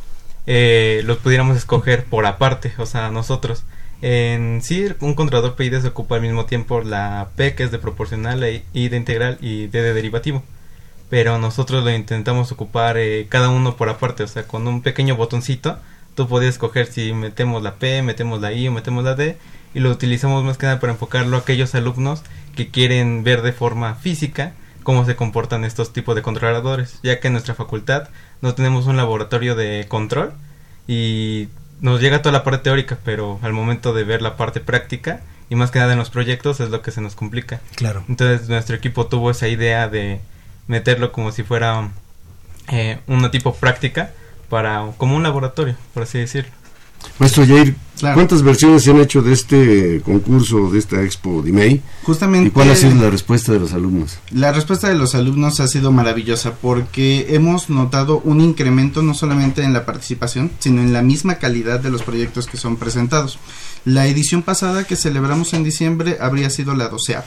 [0.47, 3.63] eh, los pudiéramos escoger por aparte, o sea, nosotros.
[4.01, 7.79] En sí, un controlador PID se ocupa al mismo tiempo la P, que es de
[7.79, 10.43] proporcional, e I de integral y D de derivativo.
[11.09, 15.15] Pero nosotros lo intentamos ocupar eh, cada uno por aparte, o sea, con un pequeño
[15.15, 15.77] botoncito,
[16.15, 19.37] tú podías escoger si metemos la P, metemos la I o metemos la D,
[19.73, 22.23] y lo utilizamos más que nada para enfocarlo a aquellos alumnos
[22.55, 24.53] que quieren ver de forma física
[24.83, 28.09] cómo se comportan estos tipos de controladores, ya que en nuestra facultad
[28.41, 30.33] no tenemos un laboratorio de control
[30.87, 31.49] y
[31.81, 35.55] nos llega toda la parte teórica, pero al momento de ver la parte práctica y
[35.55, 37.61] más que nada en los proyectos es lo que se nos complica.
[37.75, 38.03] Claro.
[38.07, 40.19] Entonces nuestro equipo tuvo esa idea de
[40.67, 41.89] meterlo como si fuera
[42.69, 44.11] eh, una tipo práctica
[44.49, 46.51] para como un laboratorio, por así decirlo.
[47.19, 51.81] Maestro Jair, ¿cuántas versiones se han hecho de este concurso, de esta Expo DIMEI?
[52.03, 52.47] Justamente.
[52.47, 54.19] ¿Y cuál ha sido la respuesta de los alumnos?
[54.31, 59.63] La respuesta de los alumnos ha sido maravillosa porque hemos notado un incremento no solamente
[59.63, 63.39] en la participación, sino en la misma calidad de los proyectos que son presentados.
[63.85, 67.25] La edición pasada que celebramos en diciembre habría sido la doceava.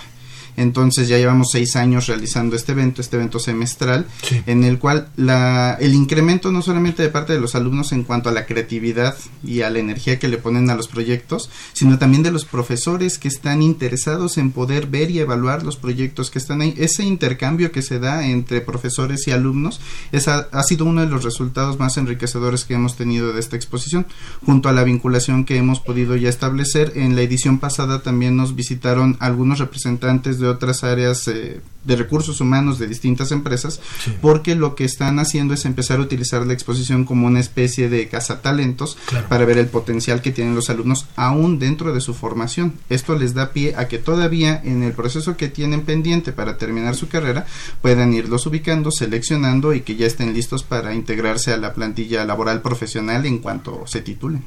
[0.56, 4.06] Entonces ya llevamos seis años realizando este evento, este evento semestral,
[4.46, 8.28] en el cual la, el incremento no solamente de parte de los alumnos en cuanto
[8.28, 12.22] a la creatividad y a la energía que le ponen a los proyectos, sino también
[12.22, 16.62] de los profesores que están interesados en poder ver y evaluar los proyectos que están
[16.62, 16.74] ahí.
[16.76, 19.80] Ese intercambio que se da entre profesores y alumnos
[20.12, 24.06] esa, ha sido uno de los resultados más enriquecedores que hemos tenido de esta exposición,
[24.44, 26.92] junto a la vinculación que hemos podido ya establecer.
[26.96, 32.40] En la edición pasada también nos visitaron algunos representantes de otras áreas eh, de recursos
[32.40, 33.80] humanos de distintas empresas,
[34.20, 38.08] porque lo que están haciendo es empezar a utilizar la exposición como una especie de
[38.08, 42.74] cazatalentos para ver el potencial que tienen los alumnos aún dentro de su formación.
[42.90, 46.96] Esto les da pie a que todavía en el proceso que tienen pendiente para terminar
[46.96, 47.46] su carrera
[47.80, 52.62] puedan irlos ubicando, seleccionando y que ya estén listos para integrarse a la plantilla laboral
[52.62, 54.44] profesional en cuanto se titulen.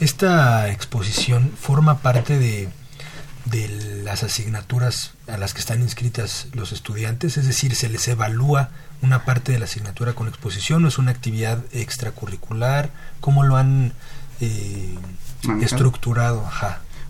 [0.00, 2.68] Esta exposición forma parte de
[3.44, 8.70] de las asignaturas a las que están inscritas los estudiantes, es decir, se les evalúa
[9.02, 13.92] una parte de la asignatura con exposición o es una actividad extracurricular, ¿cómo lo han
[14.40, 14.94] eh,
[15.60, 16.48] estructurado?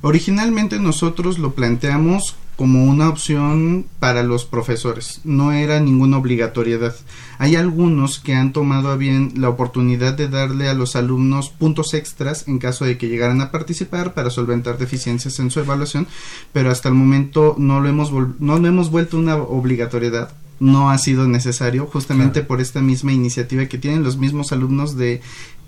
[0.03, 6.95] Originalmente nosotros lo planteamos como una opción para los profesores, no era ninguna obligatoriedad.
[7.39, 11.95] Hay algunos que han tomado a bien la oportunidad de darle a los alumnos puntos
[11.95, 16.07] extras en caso de que llegaran a participar para solventar deficiencias en su evaluación,
[16.53, 20.99] pero hasta el momento no lo hemos, no lo hemos vuelto una obligatoriedad no ha
[20.99, 25.21] sido necesario justamente por esta misma iniciativa que tienen los mismos alumnos de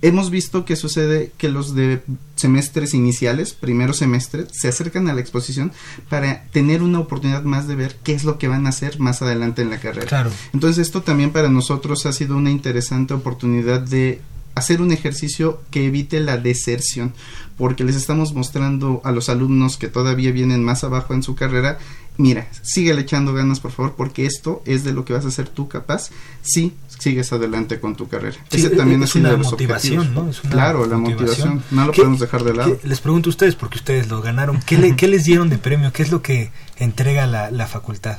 [0.02, 2.02] hemos visto que sucede que los de
[2.34, 5.72] semestres iniciales, primero semestre, se acercan a la exposición
[6.08, 9.22] para tener una oportunidad más de ver qué es lo que van a hacer más
[9.22, 10.06] adelante en la carrera.
[10.06, 10.30] Claro.
[10.52, 14.20] Entonces esto también para nosotros ha sido una interesante oportunidad de
[14.54, 17.12] hacer un ejercicio que evite la deserción,
[17.58, 21.78] porque les estamos mostrando a los alumnos que todavía vienen más abajo en su carrera
[22.18, 25.48] mira, sigue echando ganas, por favor, porque esto es de lo que vas a ser
[25.48, 26.10] tú capaz
[26.42, 28.36] si sigues adelante con tu carrera.
[28.50, 30.30] Ese también es, una motivación, ¿no?
[30.50, 32.78] claro, la motivación, no lo podemos dejar de lado.
[32.82, 35.92] Les pregunto a ustedes, porque ustedes lo ganaron, ¿qué, les dieron de premio?
[35.92, 38.18] ¿Qué es lo que entrega la, facultad?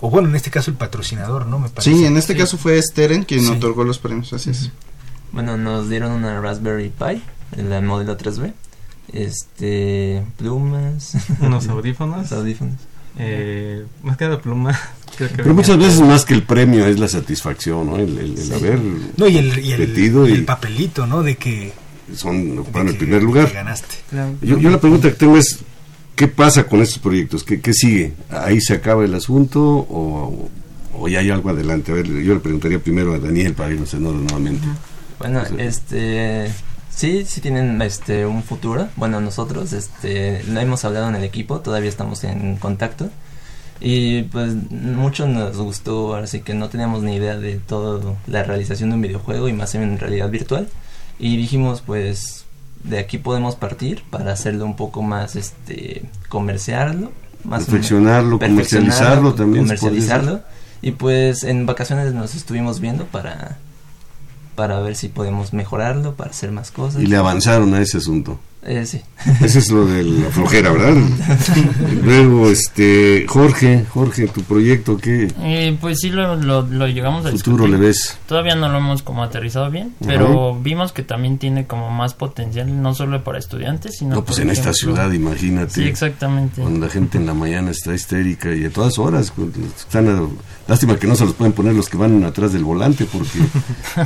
[0.00, 1.58] O bueno, en este caso el patrocinador, ¿no?
[1.58, 4.70] Me Sí, en este caso fue Steren quien otorgó los premios, así es.
[5.32, 7.22] Bueno, nos dieron una Raspberry Pi,
[7.56, 8.52] el modelo 3B,
[9.12, 11.16] este, plumas.
[11.40, 12.32] Unos audífonos.
[12.32, 12.78] audífonos
[13.18, 14.78] eh, más que la pluma.
[15.18, 17.96] Pero muchas veces más que el premio es la satisfacción, ¿no?
[17.96, 18.78] El, haber
[19.16, 21.22] no, y el, y el, papelito, ¿no?
[21.22, 21.72] De que
[22.14, 23.50] son ocupan el primer lugar.
[23.52, 23.96] Ganaste.
[24.42, 25.58] Yo, yo, la pregunta que tengo es
[26.14, 27.42] ¿qué pasa con estos proyectos?
[27.42, 28.12] ¿Qué, qué sigue?
[28.30, 30.48] ¿Ahí se acaba el asunto o,
[30.94, 31.92] o, ya hay algo adelante?
[31.92, 34.66] A ver, yo le preguntaría primero a Daniel para irnos en orden nuevamente.
[35.18, 36.50] Bueno, este
[36.98, 38.88] Sí, sí tienen este un futuro.
[38.96, 43.08] Bueno, nosotros este lo hemos hablado en el equipo, todavía estamos en contacto.
[43.80, 48.90] Y pues mucho nos gustó, así que no teníamos ni idea de toda la realización
[48.90, 50.68] de un videojuego y más en realidad virtual.
[51.20, 52.46] Y dijimos, pues
[52.82, 57.12] de aquí podemos partir para hacerlo un poco más este comerciarlo,
[57.44, 59.66] más perfeccionarlo, comercializarlo también.
[59.66, 60.40] Comercializarlo.
[60.82, 63.56] Y pues en vacaciones nos estuvimos viendo para
[64.58, 67.00] para ver si podemos mejorarlo, para hacer más cosas.
[67.00, 68.40] Y le avanzaron a ese asunto.
[68.62, 69.00] Eh, sí.
[69.40, 70.94] Ese es lo de la flojera, ¿verdad?
[72.04, 75.28] Luego, este, Jorge, Jorge, tu proyecto, ¿qué?
[75.40, 78.18] Eh, pues sí, lo, lo, llegamos a futuro le ves?
[78.26, 82.82] Todavía no lo hemos como aterrizado bien, pero vimos que también tiene como más potencial,
[82.82, 84.16] no solo para estudiantes, sino...
[84.16, 85.74] No, pues en esta ciudad, imagínate.
[85.74, 86.60] Sí, exactamente.
[86.60, 89.32] Cuando la gente en la mañana está histérica y a todas horas,
[89.76, 90.22] están a,
[90.66, 93.38] lástima que no se los pueden poner los que van atrás del volante porque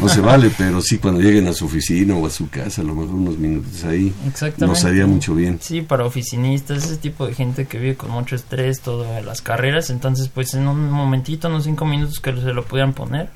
[0.01, 2.85] no se vale, pero sí cuando lleguen a su oficina o a su casa, a
[2.85, 4.13] lo mejor unos minutos ahí.
[4.59, 5.59] Nos haría mucho bien.
[5.61, 9.91] Sí, para oficinistas, ese tipo de gente que vive con mucho estrés, todas las carreras,
[9.91, 13.31] entonces pues en un momentito, unos cinco minutos que se lo pudieran poner,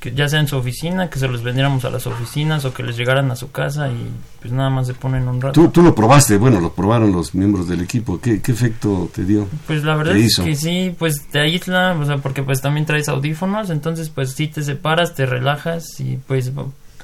[0.00, 2.84] que ya sea en su oficina, que se los vendiéramos a las oficinas o que
[2.84, 4.08] les llegaran a su casa y
[4.40, 5.60] pues nada más se ponen un rato.
[5.60, 9.24] Tú, tú lo probaste, bueno, lo probaron los miembros del equipo, ¿qué, qué efecto te
[9.24, 9.48] dio?
[9.66, 13.08] Pues la verdad es que sí, pues te aísla, o sea, porque pues también traes
[13.08, 16.52] audífonos, entonces pues sí te separas, te relajas y pues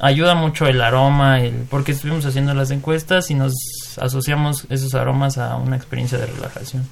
[0.00, 3.54] ayuda mucho el aroma, el, porque estuvimos haciendo las encuestas y nos
[4.00, 6.88] asociamos esos aromas a una experiencia de relajación.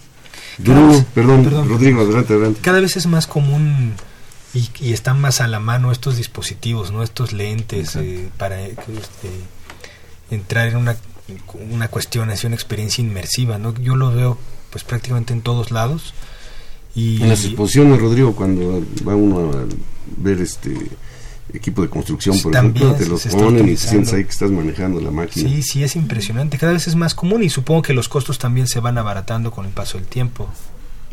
[1.14, 2.60] perdón, Rodrigo, adelante, adelante.
[2.62, 3.94] Cada vez es más común
[4.54, 9.30] y, están más a la mano estos dispositivos, no estos lentes eh, para este,
[10.30, 10.96] entrar en una
[11.70, 13.74] una cuestión, es una experiencia inmersiva, ¿no?
[13.74, 14.38] Yo lo veo
[14.70, 16.14] pues prácticamente en todos lados.
[16.94, 19.64] Y, en las exposiciones, Rodrigo, cuando va uno a
[20.18, 20.74] ver este
[21.52, 25.10] equipo de construcción, por ejemplo, te los ponen y sientes ahí que estás manejando la
[25.10, 25.48] máquina.
[25.48, 26.58] Sí, sí, es impresionante.
[26.58, 29.66] Cada vez es más común y supongo que los costos también se van abaratando con
[29.66, 30.48] el paso del tiempo.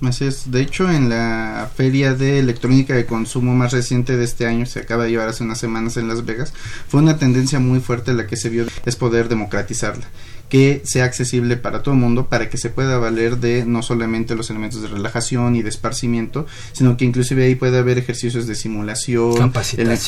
[0.02, 0.50] Así es.
[0.50, 4.80] De hecho, en la feria de electrónica de consumo más reciente de este año, se
[4.80, 6.54] acaba de llevar hace unas semanas en Las Vegas,
[6.88, 10.06] fue una tendencia muy fuerte la que se vio es poder democratizarla
[10.50, 14.36] que sea accesible para todo el mundo, para que se pueda valer de no solamente
[14.36, 18.56] los elementos de relajación y de esparcimiento, sino que inclusive ahí puede haber ejercicios de
[18.56, 19.52] simulación,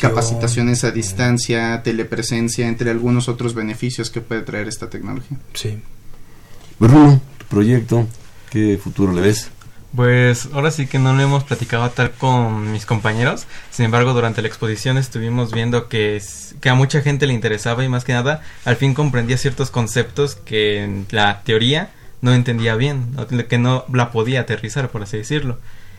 [0.01, 5.37] capacitaciones a distancia, telepresencia, entre algunos otros beneficios que puede traer esta tecnología.
[5.53, 5.77] Sí.
[6.79, 8.07] Bruno, tu proyecto,
[8.49, 9.51] ¿qué futuro le ves?
[9.95, 14.41] Pues ahora sí que no lo hemos platicado tal con mis compañeros, sin embargo durante
[14.41, 16.21] la exposición estuvimos viendo que,
[16.63, 20.81] a mucha gente le interesaba y más que nada al fin comprendía ciertos conceptos que
[20.81, 21.89] en la teoría
[22.21, 23.17] no entendía bien,
[23.49, 25.57] que no la podía aterrizar por así decirlo.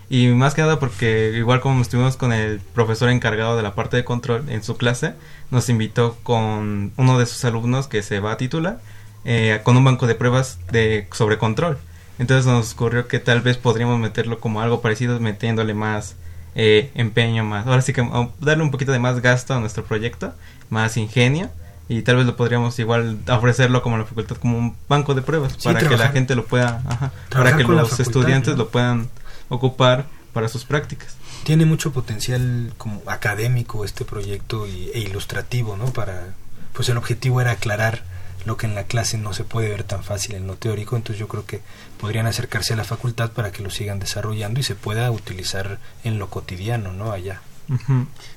[0.08, 3.98] Y más que nada porque igual como estuvimos con el profesor encargado de la parte
[3.98, 5.14] de control en su clase,
[5.50, 8.80] nos invitó con uno de sus alumnos que se va a titular
[9.26, 11.78] eh, con un banco de pruebas de sobre control
[12.18, 16.16] entonces nos ocurrió que tal vez podríamos meterlo como algo parecido, metiéndole más
[16.54, 17.66] eh, empeño, más.
[17.66, 18.06] Ahora sí que
[18.40, 20.34] darle un poquito de más gasto a nuestro proyecto,
[20.70, 21.50] más ingenio.
[21.88, 25.56] Y tal vez lo podríamos igual ofrecerlo como la facultad, como un banco de pruebas,
[25.62, 26.82] para que la gente lo pueda,
[27.28, 29.10] para que los estudiantes lo puedan
[29.48, 31.16] ocupar para sus prácticas.
[31.44, 35.86] Tiene mucho potencial como académico este proyecto e ilustrativo, ¿no?
[35.86, 36.28] Para,
[36.72, 38.04] pues el objetivo era aclarar
[38.46, 41.18] lo que en la clase no se puede ver tan fácil en lo teórico, entonces
[41.18, 41.60] yo creo que
[42.02, 46.18] podrían acercarse a la facultad para que lo sigan desarrollando y se pueda utilizar en
[46.18, 47.12] lo cotidiano, ¿no?
[47.12, 47.42] Allá.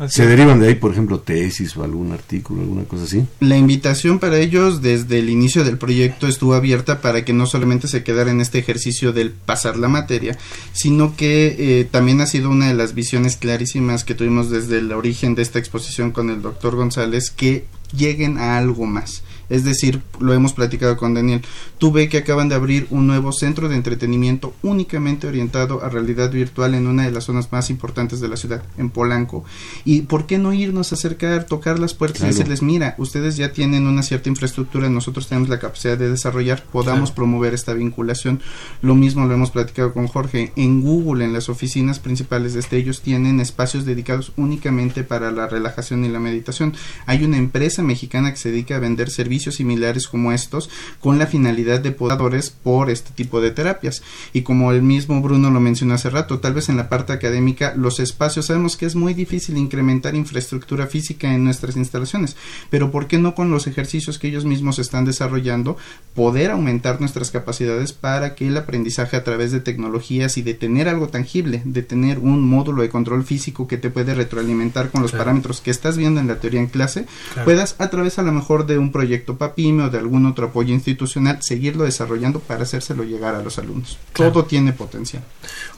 [0.07, 3.25] ¿Se derivan de ahí, por ejemplo, tesis o algún artículo, alguna cosa así?
[3.39, 7.87] La invitación para ellos desde el inicio del proyecto estuvo abierta para que no solamente
[7.87, 10.37] se quedara en este ejercicio del pasar la materia,
[10.73, 14.91] sino que eh, también ha sido una de las visiones clarísimas que tuvimos desde el
[14.91, 20.01] origen de esta exposición con el doctor González, que lleguen a algo más es decir,
[20.19, 21.41] lo hemos platicado con Daniel,
[21.77, 26.31] tú ve que acaban de abrir un nuevo centro de entretenimiento únicamente orientado a realidad
[26.31, 29.43] virtual en una de las zonas más importantes de la ciudad, en Polanco.
[29.83, 33.51] ¿Y por qué no irnos a acercar, tocar las puertas y decirles, mira, ustedes ya
[33.51, 38.41] tienen una cierta infraestructura, nosotros tenemos la capacidad de desarrollar, podamos promover esta vinculación?
[38.81, 40.53] Lo mismo lo hemos platicado con Jorge.
[40.55, 45.47] En Google, en las oficinas principales de este, ellos tienen espacios dedicados únicamente para la
[45.47, 46.73] relajación y la meditación.
[47.05, 50.69] Hay una empresa mexicana que se dedica a vender servicios similares como estos
[50.99, 54.01] con la finalidad de podadores por este tipo de terapias.
[54.33, 57.73] Y como el mismo Bruno lo mencionó hace rato, tal vez en la parte académica
[57.75, 62.35] los espacios sabemos que es muy difícil incrementar infraestructura física en nuestras instalaciones,
[62.69, 65.77] pero ¿por qué no con los ejercicios que ellos mismos están desarrollando
[66.13, 70.87] poder aumentar nuestras capacidades para que el aprendizaje a través de tecnologías y de tener
[70.87, 75.11] algo tangible, de tener un módulo de control físico que te puede retroalimentar con los
[75.11, 77.05] parámetros que estás viendo en la teoría en clase,
[77.43, 80.73] puedas a través a lo mejor de un proyecto PAPIME o de algún otro apoyo
[80.73, 83.97] institucional, seguirlo desarrollando para hacérselo llegar a los alumnos.
[84.13, 85.23] Todo tiene potencial.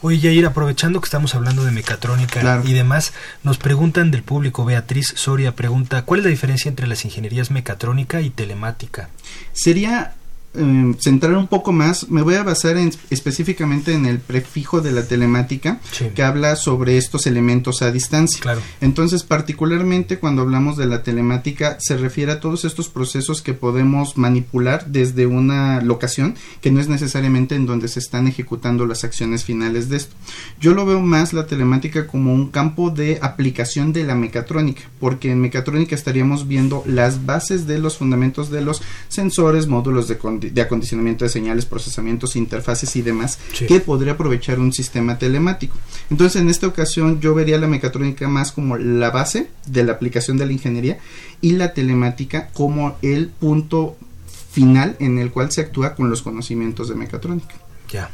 [0.01, 5.13] Oye, Jair, aprovechando que estamos hablando de mecatrónica y demás, nos preguntan del público, Beatriz
[5.15, 9.09] Soria pregunta, ¿cuál es la diferencia entre las ingenierías mecatrónica y telemática?
[9.53, 10.16] Sería
[10.57, 14.91] eh, centrar un poco más, me voy a basar en, específicamente en el prefijo de
[14.91, 15.79] la telemática
[16.15, 18.57] que habla sobre estos elementos a distancia.
[18.81, 24.17] Entonces, particularmente cuando hablamos de la telemática, se refiere a todos estos procesos que podemos
[24.17, 29.43] manipular desde una locación que no es necesariamente en donde se están ejecutando las acciones
[29.43, 30.15] finales de esto.
[30.59, 35.31] Yo lo veo más la telemática como un campo de aplicación de la mecatrónica, porque
[35.31, 40.17] en mecatrónica estaríamos viendo las bases de los fundamentos de los sensores, módulos de
[40.49, 45.77] de acondicionamiento de señales, procesamientos, interfaces y demás que podría aprovechar un sistema telemático.
[46.09, 50.37] Entonces, en esta ocasión yo vería la mecatrónica más como la base de la aplicación
[50.37, 50.99] de la ingeniería
[51.41, 53.97] y la telemática como el punto
[54.51, 57.55] final en el cual se actúa con los conocimientos de mecatrónica.
[57.89, 58.09] Ya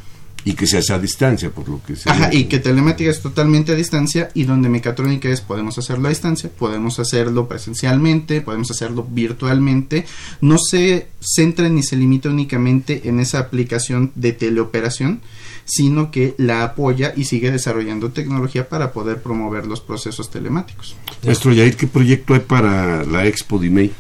[0.46, 3.22] y que se hace a distancia, por lo que se Ajá, y que telemática es
[3.22, 8.70] totalmente a distancia y donde mecatrónica es podemos hacerlo a distancia, podemos hacerlo presencialmente, podemos
[8.72, 10.06] hacerlo virtualmente.
[10.42, 15.22] No se centra ni se limita únicamente en esa aplicación de teleoperación,
[15.66, 20.96] sino que la apoya y sigue desarrollando tecnología para poder promover los procesos telemáticos.
[21.24, 23.92] Maestro Yair, ¿qué proyecto hay para la Expo de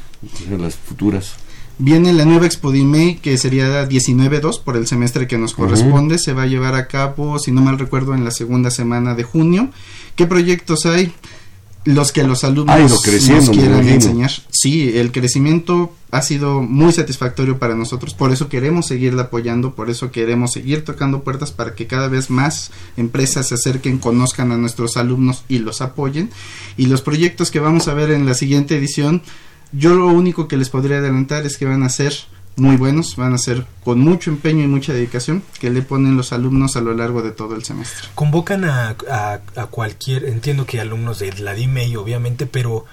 [0.58, 1.36] las futuras?
[1.80, 6.20] Viene la nueva Expo Dime que sería 19.2 por el semestre que nos corresponde.
[6.20, 9.24] Se va a llevar a cabo, si no mal recuerdo, en la segunda semana de
[9.24, 9.70] junio.
[10.16, 11.14] ¿Qué proyectos hay?
[11.86, 14.32] los que los alumnos nos quieran enseñar.
[14.50, 19.90] Sí, el crecimiento ha sido muy satisfactorio para nosotros, por eso queremos seguirle apoyando, por
[19.90, 24.58] eso queremos seguir tocando puertas para que cada vez más empresas se acerquen, conozcan a
[24.58, 26.30] nuestros alumnos y los apoyen.
[26.78, 29.22] Y los proyectos que vamos a ver en la siguiente edición,
[29.74, 32.14] yo lo único que les podría adelantar es que van a ser
[32.56, 36.34] muy buenos, van a ser con mucho empeño y mucha dedicación que le ponen los
[36.34, 38.10] alumnos a lo largo de todo el semestre.
[38.14, 42.86] Convocan a, a, cualquier, entiendo que alumnos de la DIMEI obviamente, pero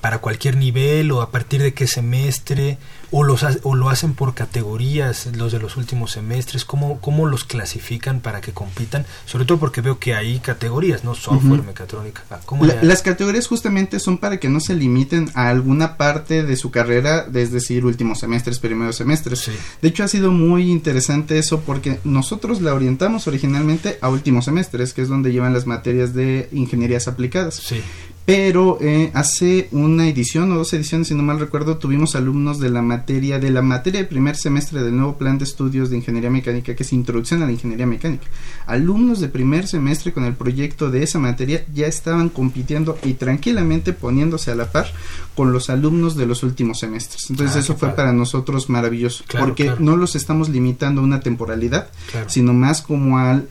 [0.00, 2.78] para cualquier nivel o a partir de qué semestre
[3.16, 7.44] o, los, o lo hacen por categorías los de los últimos semestres, ¿cómo, cómo los
[7.44, 9.06] clasifican para que compitan?
[9.24, 11.14] Sobre todo porque veo que hay categorías, ¿no?
[11.14, 12.24] Software, mecatrónica.
[12.28, 12.40] Ah,
[12.82, 17.26] las categorías justamente son para que no se limiten a alguna parte de su carrera,
[17.32, 19.48] es decir, últimos semestres, primeros semestres.
[19.80, 24.92] De hecho, ha sido muy interesante eso porque nosotros la orientamos originalmente a últimos semestres,
[24.92, 27.54] que es donde llevan las materias de ingenierías aplicadas.
[27.54, 27.80] Sí
[28.24, 32.70] pero eh, hace una edición o dos ediciones, si no mal recuerdo, tuvimos alumnos de
[32.70, 36.30] la materia, de la materia de primer semestre del nuevo plan de estudios de ingeniería
[36.30, 38.24] mecánica, que es introducción a la ingeniería mecánica.
[38.66, 43.92] Alumnos de primer semestre con el proyecto de esa materia ya estaban compitiendo y tranquilamente
[43.92, 44.86] poniéndose a la par
[45.34, 47.28] con los alumnos de los últimos semestres.
[47.28, 51.88] Entonces ah, eso fue para nosotros maravilloso, porque no los estamos limitando a una temporalidad,
[52.26, 53.48] sino más como al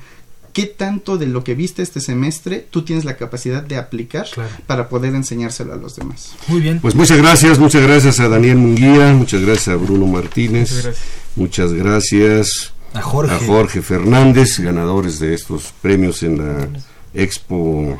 [0.54, 4.28] qué tanto de lo que viste este semestre tú tienes la capacidad de aplicar
[4.68, 6.36] para poder enseñárselo a los demás.
[6.48, 6.80] Muy bien.
[6.80, 10.90] Pues muchas gracias, muchas gracias a Daniel Munguía, muchas gracias a Bruno Martínez,
[11.36, 13.34] muchas gracias, a, Jorge.
[13.34, 16.70] a Jorge Fernández, ganadores de estos premios en la
[17.14, 18.00] Expo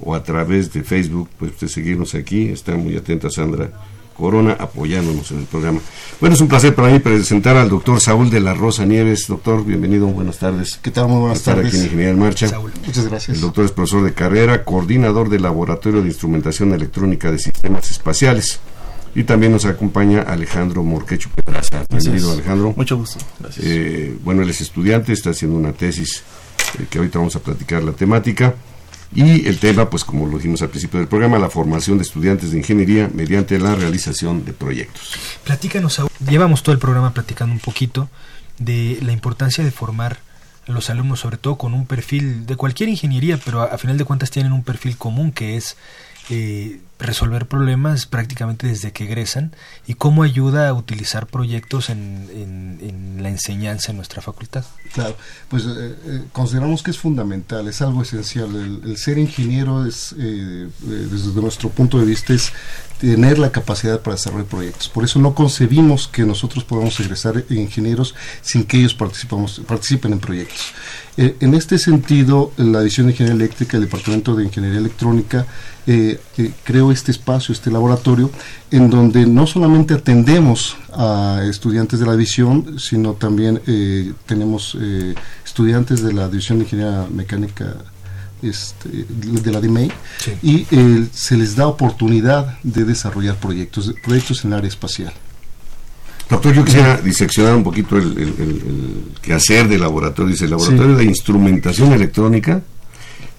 [0.00, 2.50] o a través de Facebook, pues usted seguirnos aquí.
[2.50, 3.70] Está muy atenta Sandra
[4.14, 5.80] Corona apoyándonos en el programa.
[6.20, 9.24] Bueno, es un placer para mí presentar al doctor Saúl de la Rosa Nieves.
[9.26, 10.78] Doctor, bienvenido, buenas tardes.
[10.82, 11.08] ¿Qué tal?
[11.08, 11.70] Muy buenas estar tardes.
[11.70, 12.46] aquí en Ingeniería en Marcha.
[12.46, 12.72] Saúl.
[12.84, 13.38] Muchas gracias.
[13.38, 18.60] El doctor es profesor de carrera, coordinador del Laboratorio de Instrumentación Electrónica de Sistemas Espaciales.
[19.14, 21.84] Y también nos acompaña Alejandro Morquecho Pedraza.
[21.90, 22.74] Bienvenido, Alejandro.
[22.76, 23.18] Mucho gusto.
[23.40, 23.66] Gracias.
[23.66, 26.22] Eh, bueno, él es estudiante, está haciendo una tesis
[26.78, 28.54] eh, que ahorita vamos a platicar la temática.
[29.12, 32.52] Y el tema, pues como lo dijimos al principio del programa, la formación de estudiantes
[32.52, 35.14] de ingeniería mediante la realización de proyectos.
[35.42, 38.08] Platícanos, llevamos todo el programa platicando un poquito
[38.58, 40.18] de la importancia de formar
[40.68, 44.04] a los alumnos, sobre todo con un perfil de cualquier ingeniería, pero a, final de
[44.04, 45.76] cuentas tienen un perfil común que es
[46.30, 49.54] eh, resolver problemas prácticamente desde que egresan
[49.86, 54.64] y cómo ayuda a utilizar proyectos en, la enseñanza en nuestra facultad.
[54.92, 55.16] Claro,
[55.48, 55.68] pues eh,
[56.04, 58.54] eh, consideramos que es fundamental, es algo esencial.
[58.84, 62.52] El, ser ingeniero es, eh, desde nuestro punto de vista, es
[62.98, 64.88] tener la capacidad para desarrollar proyectos.
[64.88, 70.72] Por eso no concebimos que nosotros podamos egresar ingenieros sin que ellos participen en proyectos.
[71.20, 75.46] En este sentido, la División de Ingeniería Eléctrica, el Departamento de Ingeniería Electrónica,
[76.64, 78.30] creó este espacio, este laboratorio,
[78.70, 85.14] en donde no solamente atendemos a estudiantes de la división, sino también eh, tenemos eh,
[85.44, 87.76] estudiantes de la División de Ingeniería Mecánica
[88.42, 89.92] este, de la DIMEI
[90.42, 95.12] y eh, se les da oportunidad de desarrollar proyectos, proyectos en el área espacial.
[96.30, 100.30] Doctor, yo quisiera diseccionar un poquito el, el quehacer del laboratorio.
[100.30, 102.62] Dice, el laboratorio de instrumentación electrónica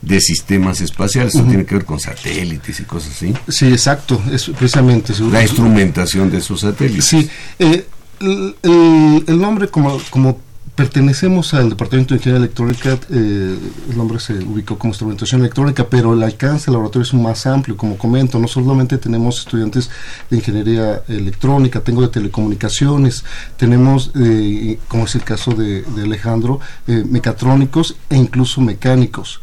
[0.02, 1.36] de sistemas espaciales.
[1.36, 3.34] Eso tiene que ver con satélites y cosas así.
[3.48, 5.14] Sí, exacto, es precisamente.
[5.32, 7.06] La instrumentación de esos satélites.
[7.06, 7.30] Sí,
[7.60, 7.86] eh,
[8.20, 10.40] el, nombre como, como
[10.76, 13.58] pertenecemos al Departamento de Ingeniería Electrónica, eh,
[13.90, 17.76] el nombre se ubicó como instrumentación electrónica, pero el alcance del laboratorio es más amplio,
[17.76, 19.90] como comento, no solamente tenemos estudiantes
[20.30, 23.24] de Ingeniería Electrónica, tengo de Telecomunicaciones,
[23.58, 29.42] tenemos, eh, como es el caso de, Alejandro, eh, mecatrónicos e incluso mecánicos.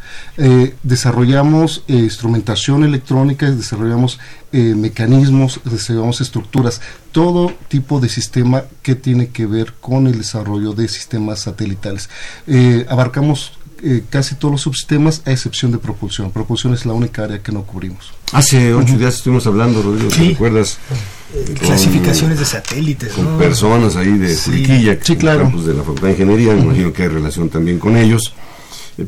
[0.82, 4.18] desarrollamos instrumentación electrónica, desarrollamos
[4.52, 6.80] mecanismos, desarrollamos estructuras,
[7.18, 12.08] todo tipo de sistema que tiene que ver con el desarrollo de sistemas satelitales.
[12.46, 16.30] Eh, abarcamos eh, casi todos los subsistemas a excepción de propulsión.
[16.30, 18.12] Propulsión es la única área que no cubrimos.
[18.30, 20.78] Hace ocho días estuvimos hablando, Rodrigo, ¿te recuerdas?
[21.34, 23.12] Eh, clasificaciones de satélites.
[23.14, 24.64] Con personas ahí de sí.
[25.02, 25.50] sí, claro.
[25.50, 28.32] de la Facultad de Ingeniería, me imagino que hay relación también con ellos.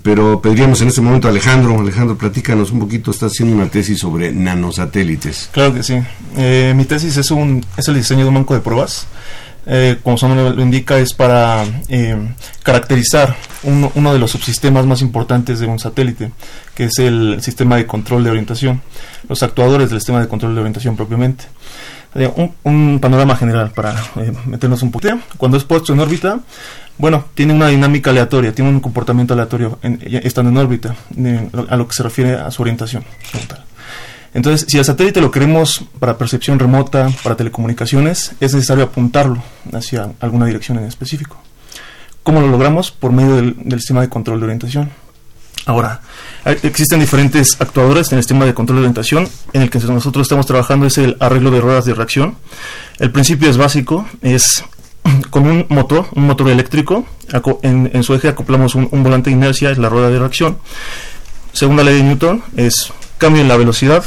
[0.03, 1.81] Pero pediríamos en este momento a Alejandro.
[1.81, 3.11] Alejandro, platícanos un poquito.
[3.11, 5.51] Estás haciendo una tesis sobre nanosatélites.
[5.53, 6.01] Claro que sí.
[6.37, 9.07] Eh, mi tesis es, un, es el diseño de un banco de pruebas.
[9.67, 12.17] Eh, como su nombre lo indica, es para eh,
[12.63, 16.31] caracterizar uno, uno, de los subsistemas más importantes de un satélite,
[16.75, 18.81] que es el sistema de control de orientación,
[19.29, 21.45] los actuadores del sistema de control de orientación propiamente.
[22.15, 23.95] Un, un, panorama general para
[24.47, 25.21] meternos un poquito.
[25.37, 26.41] Cuando es puesto en órbita,
[27.01, 30.95] bueno, tiene una dinámica aleatoria, tiene un comportamiento aleatorio estando en órbita,
[31.69, 33.05] a lo que se refiere a su orientación.
[34.35, 39.43] Entonces, si el satélite lo queremos para percepción remota, para telecomunicaciones, es necesario apuntarlo
[39.73, 41.41] hacia alguna dirección en específico.
[42.23, 42.91] ¿Cómo lo logramos?
[42.91, 44.91] Por medio del, sistema de control de orientación.
[45.65, 46.03] Ahora,
[46.45, 49.27] existen diferentes actuadores en el sistema de control de orientación.
[49.55, 52.37] En el que nosotros estamos trabajando es el arreglo de ruedas de reacción.
[52.99, 54.63] El principio es básico, es
[55.31, 57.07] con un motor, un motor eléctrico,
[57.63, 60.59] en, su eje acoplamos un, volante de inercia, es la rueda de reacción.
[61.53, 64.05] Segunda ley de Newton es cambio en la velocidad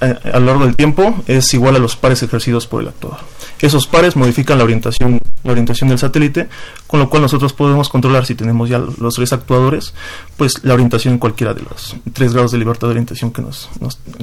[0.00, 3.20] a, lo largo del tiempo es igual a los pares ejercidos por el actuador.
[3.60, 6.48] Esos pares modifican la orientación, la orientación del satélite,
[6.86, 9.94] con lo cual nosotros podemos controlar si tenemos ya los tres actuadores,
[10.36, 13.70] pues la orientación en cualquiera de los tres grados de libertad de orientación que, nos,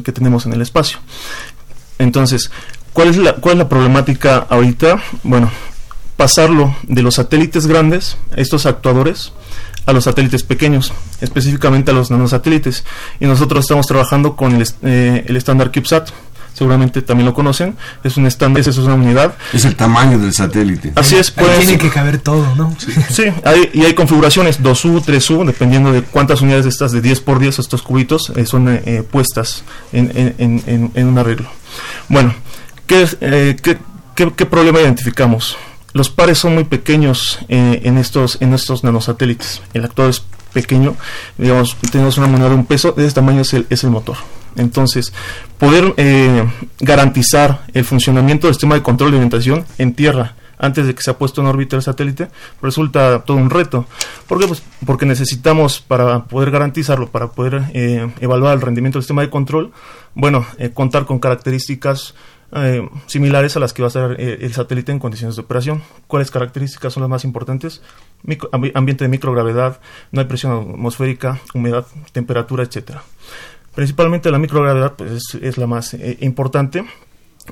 [0.03, 0.99] que tenemos en el espacio.
[1.97, 2.51] Entonces,
[2.93, 5.01] ¿cuál es, la, ¿cuál es la problemática ahorita?
[5.23, 5.49] Bueno,
[6.19, 9.31] pasarlo de los satélites grandes, estos actuadores,
[9.85, 10.91] a los satélites pequeños,
[11.21, 12.83] específicamente a los nanosatélites.
[13.21, 16.09] Y nosotros estamos trabajando con el, eh, estándar CubeSat.
[16.53, 17.77] Seguramente también lo conocen.
[18.03, 19.35] Es un estándar, es una unidad.
[19.53, 20.91] Es el tamaño del satélite.
[20.95, 21.31] Así es.
[21.31, 22.75] Pues, tiene que caber todo, ¿no?
[23.09, 23.23] Sí,
[23.71, 27.59] y hay configuraciones 2U, 3U, dependiendo de cuántas unidades de estas de 10 por 10,
[27.59, 29.63] estos cubitos, eh, son eh, puestas
[29.93, 31.49] en, en, un arreglo.
[32.09, 32.35] Bueno,
[32.87, 33.07] ¿qué,
[33.61, 33.77] qué,
[34.35, 35.55] qué problema identificamos?
[35.93, 39.61] Los pares son muy pequeños eh, en estos en estos nanosatélites.
[39.73, 40.23] El actor es
[40.53, 40.95] pequeño,
[41.37, 44.17] digamos, tenemos una moneda de un peso, de ese tamaño es el, es el motor.
[44.55, 45.13] Entonces,
[45.57, 46.43] poder eh,
[46.79, 51.11] garantizar el funcionamiento del sistema de control de orientación en tierra antes de que se
[51.11, 52.27] ha puesto en órbita el satélite,
[52.61, 53.85] resulta todo un reto.
[54.27, 54.47] ¿Por qué?
[54.47, 59.29] Pues porque necesitamos, para poder garantizarlo, para poder eh, evaluar el rendimiento del sistema de
[59.29, 59.71] control,
[60.15, 62.13] bueno, contar con características
[62.55, 65.83] eh, similares a las que va a estar eh, el satélite en condiciones de operación.
[66.07, 67.81] ¿Cuáles características son las más importantes?
[68.73, 69.79] ambiente de microgravedad,
[70.11, 73.01] no hay presión atmosférica, humedad, temperatura, etcétera.
[73.75, 76.83] Principalmente la microgravedad pues, es, la más eh, importante.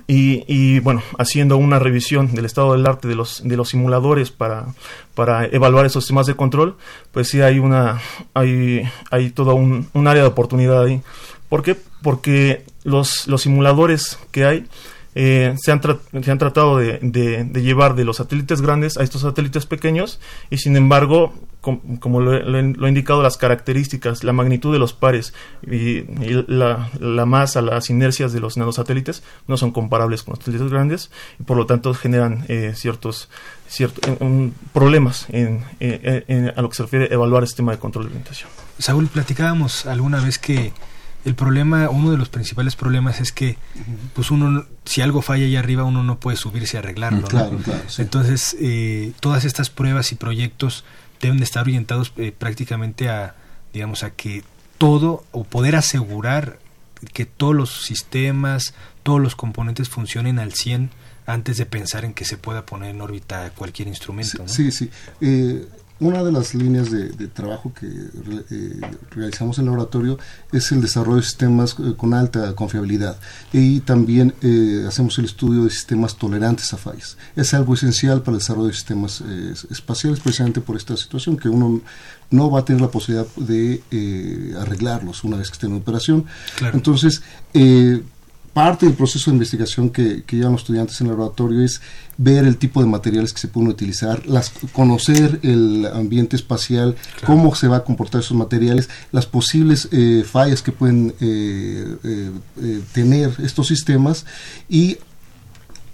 [0.05, 4.67] Y, bueno, haciendo una revisión del estado del arte de los, de los simuladores para,
[5.15, 6.75] para evaluar esos sistemas de control,
[7.11, 7.99] pues sí hay una
[8.35, 11.01] hay, hay todo un, un área de oportunidad ahí.
[11.49, 11.75] ¿Por qué?
[12.03, 14.65] Porque los, los simuladores que hay
[15.13, 19.23] eh, se, han se, han tratado de, de, llevar de los satélites grandes a estos
[19.23, 20.19] satélites pequeños
[20.49, 25.33] y sin embargo, como lo, he indicado, las características, la magnitud de los pares
[25.63, 26.03] y,
[26.47, 31.11] la, la, masa, las inercias de los nanosatélites no son comparables con los satélites grandes
[31.39, 33.27] y por lo tanto generan eh, ciertos,
[33.67, 34.05] ciertos
[34.71, 38.09] problemas en, en, a lo que se refiere a evaluar el sistema de control de
[38.11, 38.49] orientación.
[38.77, 40.71] Saúl, platicábamos alguna vez que
[41.25, 43.57] el problema, uno de los principales problemas es que,
[44.13, 47.27] pues uno, si algo falla allá arriba, uno no puede subirse a arreglarlo.
[47.97, 50.85] Entonces, eh, todas estas pruebas y proyectos
[51.19, 53.35] deben de estar orientados eh, prácticamente a,
[53.73, 54.43] digamos, a que
[54.77, 56.59] todo, o poder asegurar
[57.13, 60.89] que todos los sistemas, todos los componentes funcionen al 100
[61.25, 64.47] antes de pensar en que se pueda poner en órbita cualquier instrumento.
[64.47, 64.89] Sí, sí.
[65.21, 65.67] Eh,
[65.99, 68.81] una de las líneas de, trabajo que eh,
[69.11, 70.17] realizamos en el laboratorio
[70.51, 73.17] es el desarrollo de sistemas eh, con alta confiabilidad
[73.51, 77.17] y también eh, hacemos el estudio de sistemas tolerantes a fallas.
[77.35, 79.21] Es algo esencial para el desarrollo de sistemas
[79.69, 81.81] espaciales precisamente por esta situación que uno
[82.29, 86.25] no va a tener la posibilidad de arreglarlos una vez que estén en operación.
[86.73, 87.21] Entonces,
[88.57, 91.79] parte del proceso de investigación que, que, llevan los estudiantes en el laboratorio es
[92.17, 97.53] ver el tipo de materiales que se pueden utilizar, las, conocer el ambiente espacial, cómo
[97.53, 102.31] se va a comportar esos materiales, las posibles eh, fallas que pueden eh,
[102.93, 104.25] tener estos sistemas
[104.67, 104.97] y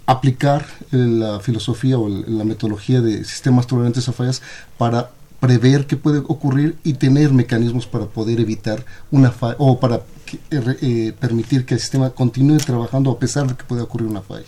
[0.06, 4.42] aplicar la filosofía o la metodología de sistemas tolerantes a fallas
[4.78, 5.12] para
[5.44, 10.78] prever qué puede ocurrir y tener mecanismos para poder evitar una falla o para eh,
[10.82, 14.46] eh, permitir que el sistema continúe trabajando a pesar de que pueda ocurrir una falla.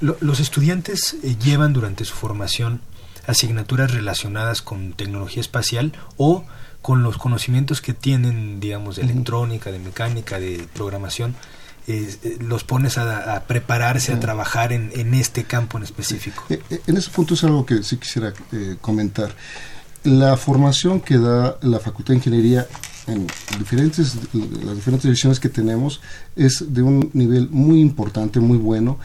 [0.00, 2.80] los estudiantes eh, llevan durante su formación
[3.26, 6.44] asignaturas relacionadas con tecnología espacial o
[6.80, 11.34] con los conocimientos que tienen, digamos, de electrónica, de mecánica, de programación,
[12.38, 16.44] los pones a, prepararse, a trabajar en, en, este campo en específico.
[16.48, 18.32] En ese punto es algo que sí quisiera
[18.80, 19.34] comentar
[20.04, 22.66] la formación que da la Facultad de Ingeniería
[23.06, 23.26] en
[23.58, 24.16] diferentes,
[24.64, 26.00] las diferentes divisiones que tenemos
[26.36, 28.98] es de un nivel muy importante, muy bueno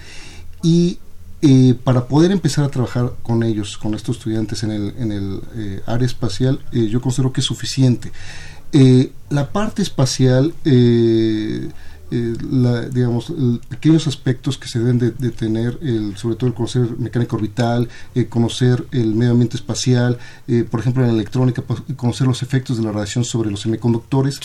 [0.61, 0.99] y
[1.41, 5.41] eh, para poder empezar a trabajar con ellos, con estos estudiantes en el, en el
[5.55, 8.11] eh, área espacial, eh, yo considero que es suficiente.
[9.29, 10.53] la parte espacial
[12.11, 13.33] eh, la, digamos,
[13.67, 18.27] pequeños aspectos que se deben de, tener, el, sobre todo el conocer mecánica orbital, eh,
[18.27, 22.77] conocer el medio ambiente espacial, eh, por ejemplo en la electrónica, pues, conocer los efectos
[22.77, 24.39] de la radiación sobre los semiconductores.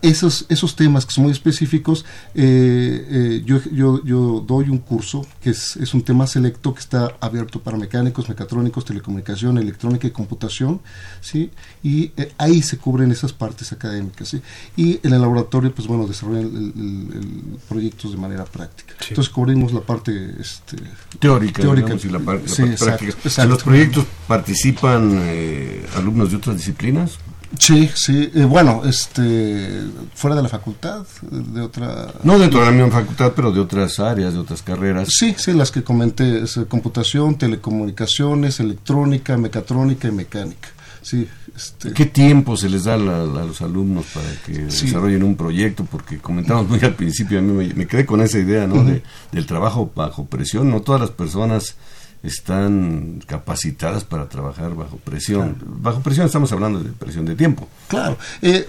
[0.00, 5.76] Esos, esos temas que son muy específicos, yo, yo, yo, doy un curso que es,
[5.76, 10.80] es, un tema selecto que está abierto para mecánicos, mecatrónicos, telecomunicación, electrónica y computación,
[11.20, 11.50] ¿sí?
[11.82, 14.28] y ahí se cubren esas partes académicas.
[14.28, 14.40] ¿sí?
[14.76, 18.94] Y en el laboratorio, pues bueno, desarrollan el el, proyectos de manera práctica.
[19.08, 20.76] Entonces cubrimos la parte este,
[21.18, 23.42] teórica, y la parte, práctica.
[23.42, 27.18] ¿En los proyectos participan eh, alumnos de otras disciplinas?
[27.58, 29.82] Sí, sí, eh, bueno, este,
[30.14, 32.12] fuera de la facultad, de otra...
[32.22, 35.08] No dentro de la misma facultad, pero de otras áreas, de otras carreras.
[35.10, 40.68] Sí, sí, las que comenté, es, computación, telecomunicaciones, electrónica, mecatrónica y mecánica.
[41.00, 41.26] Sí,
[41.56, 45.84] este, ¿Qué tiempo se les da a, los alumnos para que desarrollen un proyecto?
[45.84, 48.84] Porque comentamos muy al principio, a mí me, quedé con esa idea ¿no?
[48.84, 50.70] de, del trabajo bajo presión.
[50.70, 51.76] No todas las personas
[52.22, 55.56] están capacitadas para trabajar bajo presión.
[55.64, 57.68] Bajo presión estamos hablando de presión de tiempo.
[57.88, 58.18] Claro.
[58.42, 58.68] Eh,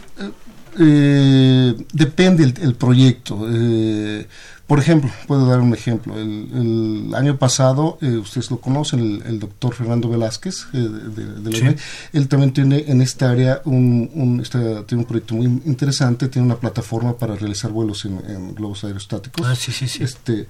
[0.79, 3.45] eh, depende el, el proyecto.
[3.49, 4.27] Eh,
[4.69, 6.15] por ejemplo, puedo dar un ejemplo.
[6.15, 11.75] El, año pasado, eh, ustedes lo conocen, el, doctor Fernando Velázquez, eh, de,
[12.13, 14.43] él también tiene en esta área un, un
[14.85, 19.43] tiene un proyecto muy interesante, tiene una plataforma para realizar vuelos en, globos aerostáticos.
[19.43, 20.03] Ah, sí, sí, sí.
[20.03, 20.45] Este,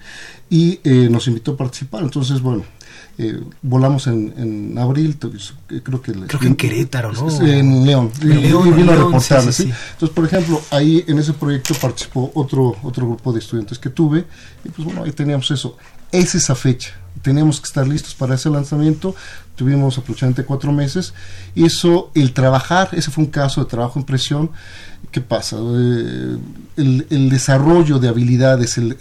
[0.50, 2.04] y eh, nos invitó a participar.
[2.04, 2.66] Entonces, bueno,
[3.22, 6.14] eh, volamos en, en abril, creo que...
[6.14, 7.30] Creo que en Querétaro, ¿no?
[7.46, 8.10] En León.
[8.22, 12.78] En León, vino a reportarle, sí, Entonces, por ejemplo, ahí en ese proyecto participó otro,
[12.82, 14.26] otro grupo de estudiantes que tuve,
[14.64, 15.76] y pues bueno, ahí teníamos eso.
[16.14, 19.16] Es esa fecha, teníamos que estar listos para ese lanzamiento,
[19.56, 21.14] tuvimos aproximadamente cuatro meses,
[21.56, 24.52] y eso, el trabajar, ese fue un caso de trabajo en presión,
[25.12, 25.58] ¿qué pasa?
[25.58, 26.38] Eh,
[26.78, 28.96] el, el, desarrollo de habilidades, el,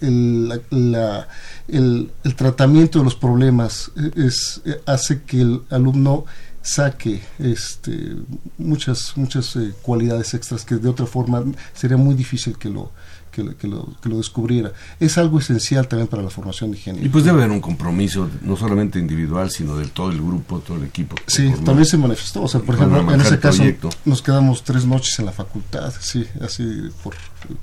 [0.00, 1.26] el, la
[1.68, 6.24] el, tratamiento de los problemas eh, es, eh, hace que el alumno
[6.62, 8.16] saque este,
[8.58, 11.44] muchas, muchas cualidades extras que de otra forma
[11.74, 12.90] sería muy difícil que lo,
[13.44, 14.72] que, lo, que lo descubriera.
[15.00, 17.06] Es algo esencial también para la formación de ingeniero.
[17.06, 20.76] Y pues debe haber un compromiso, no solamente individual, sino de todo el grupo, todo
[20.76, 21.16] el equipo.
[21.26, 22.42] Sí, también se manifestó.
[22.42, 23.62] O sea, por ejemplo, en ese caso
[24.04, 27.14] nos quedamos tres noches en la facultad, sí, así por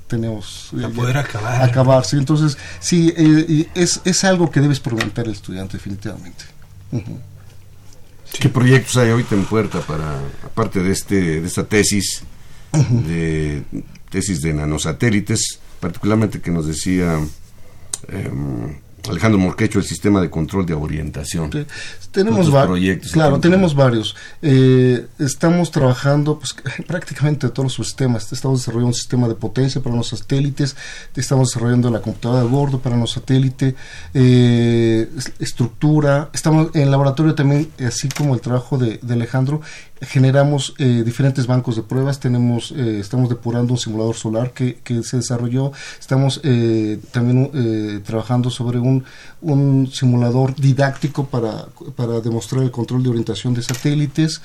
[0.06, 5.26] tenemos para poder acabar acabar sí entonces sí eh, es, es algo que debe experimentar
[5.26, 6.44] el estudiante definitivamente
[8.40, 12.22] qué proyectos hay ahorita en puerta para aparte de este de esta tesis
[12.72, 13.62] de
[14.10, 17.20] tesis de nanosatélites particularmente que nos decía
[18.08, 18.74] em,
[19.06, 21.50] Alejandro Morquecho, el sistema de control de orientación.
[22.10, 23.12] tenemos varios.
[23.12, 24.16] Claro, tenemos varios.
[24.40, 26.56] Eh, estamos trabajando pues,
[26.86, 28.32] prácticamente todos los sistemas.
[28.32, 30.74] Estamos desarrollando un sistema de potencia para los satélites,
[31.14, 33.74] estamos desarrollando la computadora de bordo para los satélites,
[34.14, 35.06] eh,
[35.38, 36.30] estructura.
[36.32, 39.60] Estamos en el laboratorio también, así como el trabajo de Alejandro,
[40.06, 45.02] generamos eh, diferentes bancos de pruebas, tenemos, eh, estamos depurando un simulador solar que, que
[45.02, 49.04] se desarrolló, estamos eh, también trabajando sobre un,
[49.40, 54.40] un simulador didáctico para, para demostrar el control de orientación de satélites.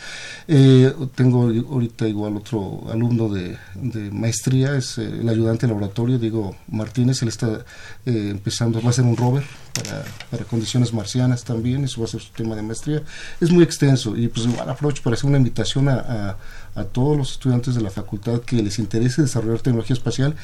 [1.16, 7.22] tengo ahorita igual otro alumno de, de maestría, es el ayudante de laboratorio, Diego Martínez,
[7.22, 7.66] él está
[8.06, 9.44] empezando, va a ser un rover
[9.74, 13.02] para, para, condiciones marcianas también, eso va a ser su tema de maestría.
[13.40, 16.38] Es muy extenso y pues igual aprovecho para hacer una invitación a,
[16.76, 20.36] a, todos los estudiantes de la facultad que les interese desarrollar tecnología espacial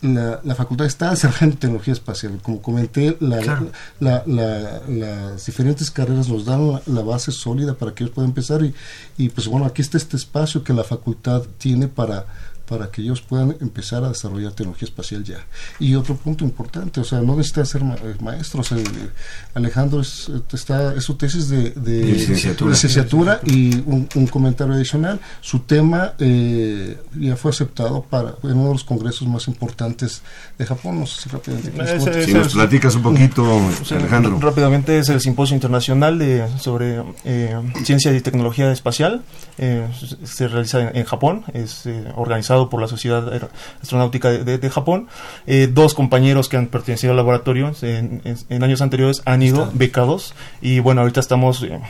[0.00, 2.38] la, facultad está desarrollando tecnología espacial.
[2.42, 8.62] Como comenté, las diferentes carreras nos dan la, base sólida para que ellos puedan empezar
[8.62, 8.72] y,
[9.16, 12.26] y pues bueno, aquí está este espacio que la facultad tiene para
[12.68, 15.38] para que ellos puedan empezar a desarrollar tecnología espacial ya.
[15.80, 18.62] Y otro punto importante, o sea, no necesita ser eh, maestro,
[19.54, 23.40] Alejandro es, está, es su tesis de, licenciatura.
[23.44, 28.84] y un, comentario adicional, su tema eh, ya fue aceptado para en uno de los
[28.84, 30.22] congresos más importantes
[30.58, 32.26] de Japón, no sé si rápidamente.
[32.26, 33.60] si nos platicas un poquito,
[33.90, 34.38] Alejandro.
[34.40, 39.22] Rápidamente es el Simposio Internacional de, sobre eh, Ciencia y Tecnología Espacial,
[39.56, 43.50] se realiza en Japón, es organizado por la Sociedad
[43.80, 45.08] Astronáutica de, Japón.
[45.46, 48.22] Eh, dos compañeros que han pertenecido al laboratorio en,
[48.62, 51.80] años anteriores han ido becados y bueno, ahorita estamos eh,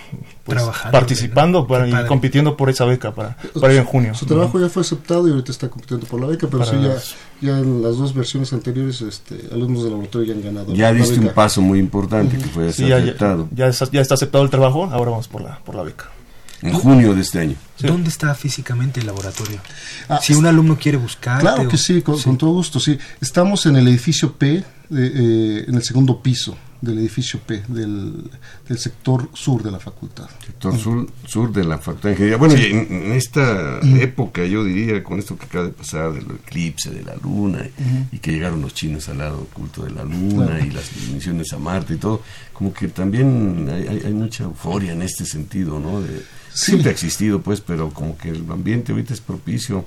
[0.44, 0.62] pues,
[0.92, 4.14] participando y compitiendo por esa beca para, para ir en junio.
[4.14, 6.96] Su trabajo ya fue aceptado y ahorita está compitiendo por la beca, pero sí ya,
[7.40, 10.74] ya en las dos versiones anteriores este, alumnos del laboratorio ya han ganado.
[10.74, 13.48] Ya diste un paso muy importante que fue aceptado.
[13.52, 16.17] Ya, ya, está, aceptado el trabajo, ahora vamos por la, por la beca
[16.62, 17.56] en junio de este año.
[17.80, 19.60] ¿Dónde está físicamente el laboratorio?
[20.08, 21.40] Ah, si un alumno quiere buscar.
[21.40, 22.98] Claro que sí con, todo gusto, sí.
[23.20, 28.30] Estamos en el edificio P, eh, en el segundo piso del edificio P, del,
[28.68, 30.28] del, sector sur de la facultad.
[30.44, 32.36] Sector sur, sur de la facultad de ingeniería.
[32.36, 37.02] Bueno, en, esta época, yo diría, con esto que acaba de pasar, del eclipse de
[37.02, 37.66] la luna,
[38.12, 41.58] y que llegaron los chinos al lado oculto de la luna, y las misiones a
[41.58, 46.00] Marte y todo, como que también hay, hay mucha euforia en este sentido, ¿no?
[46.00, 46.22] De,
[46.52, 49.84] Siempre ha existido, pues, pero como que el ambiente ahorita es propicio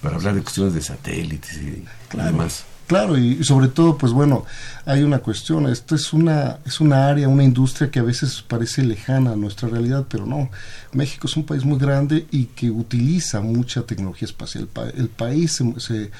[0.00, 1.84] para hablar de cuestiones de satélites y,
[2.16, 2.64] demás.
[2.86, 4.44] Claro, y, sobre todo, pues bueno,
[4.84, 8.84] hay una cuestión, esto es una, es una área, una industria que a veces parece
[8.84, 10.50] lejana a nuestra realidad, pero no.
[10.92, 14.68] México es un país muy grande y que utiliza mucha tecnología espacial.
[14.96, 16.10] El, país se,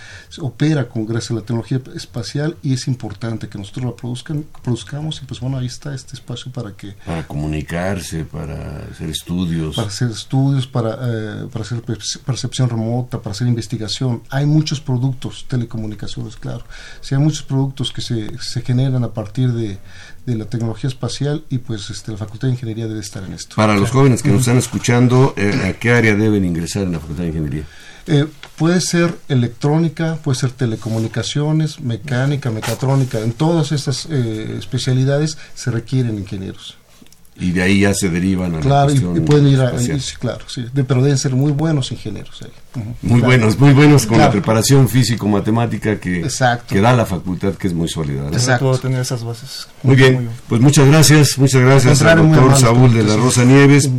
[0.40, 5.20] opera con gracias a la tecnología espacial y es importante que nosotros la produzcan, produzcamos
[5.22, 6.94] y pues bueno, ahí está este espacio para que...
[7.06, 9.76] Para comunicarse, para hacer estudios.
[9.76, 14.22] Para hacer estudios, para, eh, para hacer percepción remota, para hacer investigación.
[14.30, 16.55] Hay muchos productos, telecomunicaciones, claro
[17.00, 19.78] si hay muchos productos que se, se generan a partir de,
[20.26, 23.56] de, la tecnología espacial y pues este, la Facultad de Ingeniería debe estar en esto.
[23.56, 27.00] Para los jóvenes que nos están escuchando, eh, ¿a qué área deben ingresar en la
[27.00, 27.64] Facultad de Ingeniería?
[28.08, 28.26] Eh,
[28.56, 33.18] puede ser electrónica, puede ser telecomunicaciones, mecánica, mecatrónica.
[33.18, 36.76] En todas estas eh, especialidades se requieren ingenieros
[37.38, 39.72] y de ahí ya se derivan a claro, la y, pueden ir a,
[40.18, 42.40] claro, sí, pero deben ser muy buenos ingenieros
[43.02, 46.26] Muy buenos, muy buenos con la preparación físico-matemática que,
[46.66, 48.28] que da la facultad, que es muy sólida.
[48.28, 48.76] Exacto.
[48.78, 49.68] tener esas bases.
[49.82, 53.90] Muy bien, pues muchas gracias, muchas gracias al doctor Saúl de la Rosa Nieves,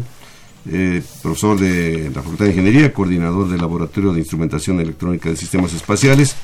[0.69, 5.73] eh, profesor de la Facultad de Ingeniería, coordinador del Laboratorio de Instrumentación Electrónica de Sistemas
[5.73, 6.35] Espaciales,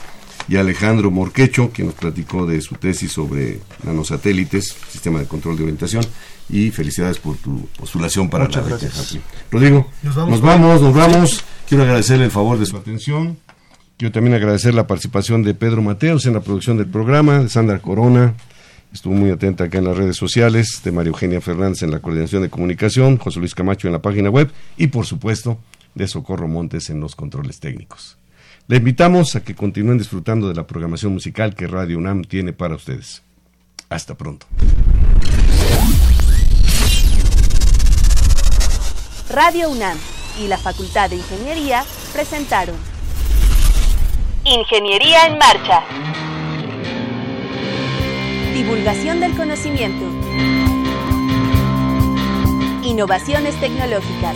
[0.47, 5.63] y Alejandro Morquecho, quien nos platicó de su tesis sobre nanosatélites, sistema de control de
[5.63, 6.05] orientación
[6.49, 9.17] y felicidades por tu postulación para Muchas la gracias.
[9.49, 13.37] Rodrigo, nos vamos, nos vamos, Quiero agradecerle el favor de su atención.
[13.97, 17.79] Quiero también agradecer la participación de Pedro Mateos en la producción del programa, de Sandra
[17.79, 18.35] Corona,
[18.91, 22.41] estuvo muy atenta acá en las redes sociales, de María Eugenia Fernández en la coordinación
[22.41, 25.57] de comunicación, José Luis Camacho en la página web y por supuesto
[25.95, 28.17] de Socorro Montes en los controles técnicos.
[28.67, 32.75] Le invitamos a que continúen disfrutando de la programación musical que Radio UNAM tiene para
[32.75, 33.21] ustedes.
[33.89, 34.47] Hasta pronto.
[39.29, 39.97] Radio UNAM
[40.41, 41.83] y la Facultad de Ingeniería
[42.13, 42.75] presentaron
[44.45, 45.83] Ingeniería en Marcha.
[48.53, 50.05] Divulgación del conocimiento.
[52.83, 54.35] Innovaciones tecnológicas.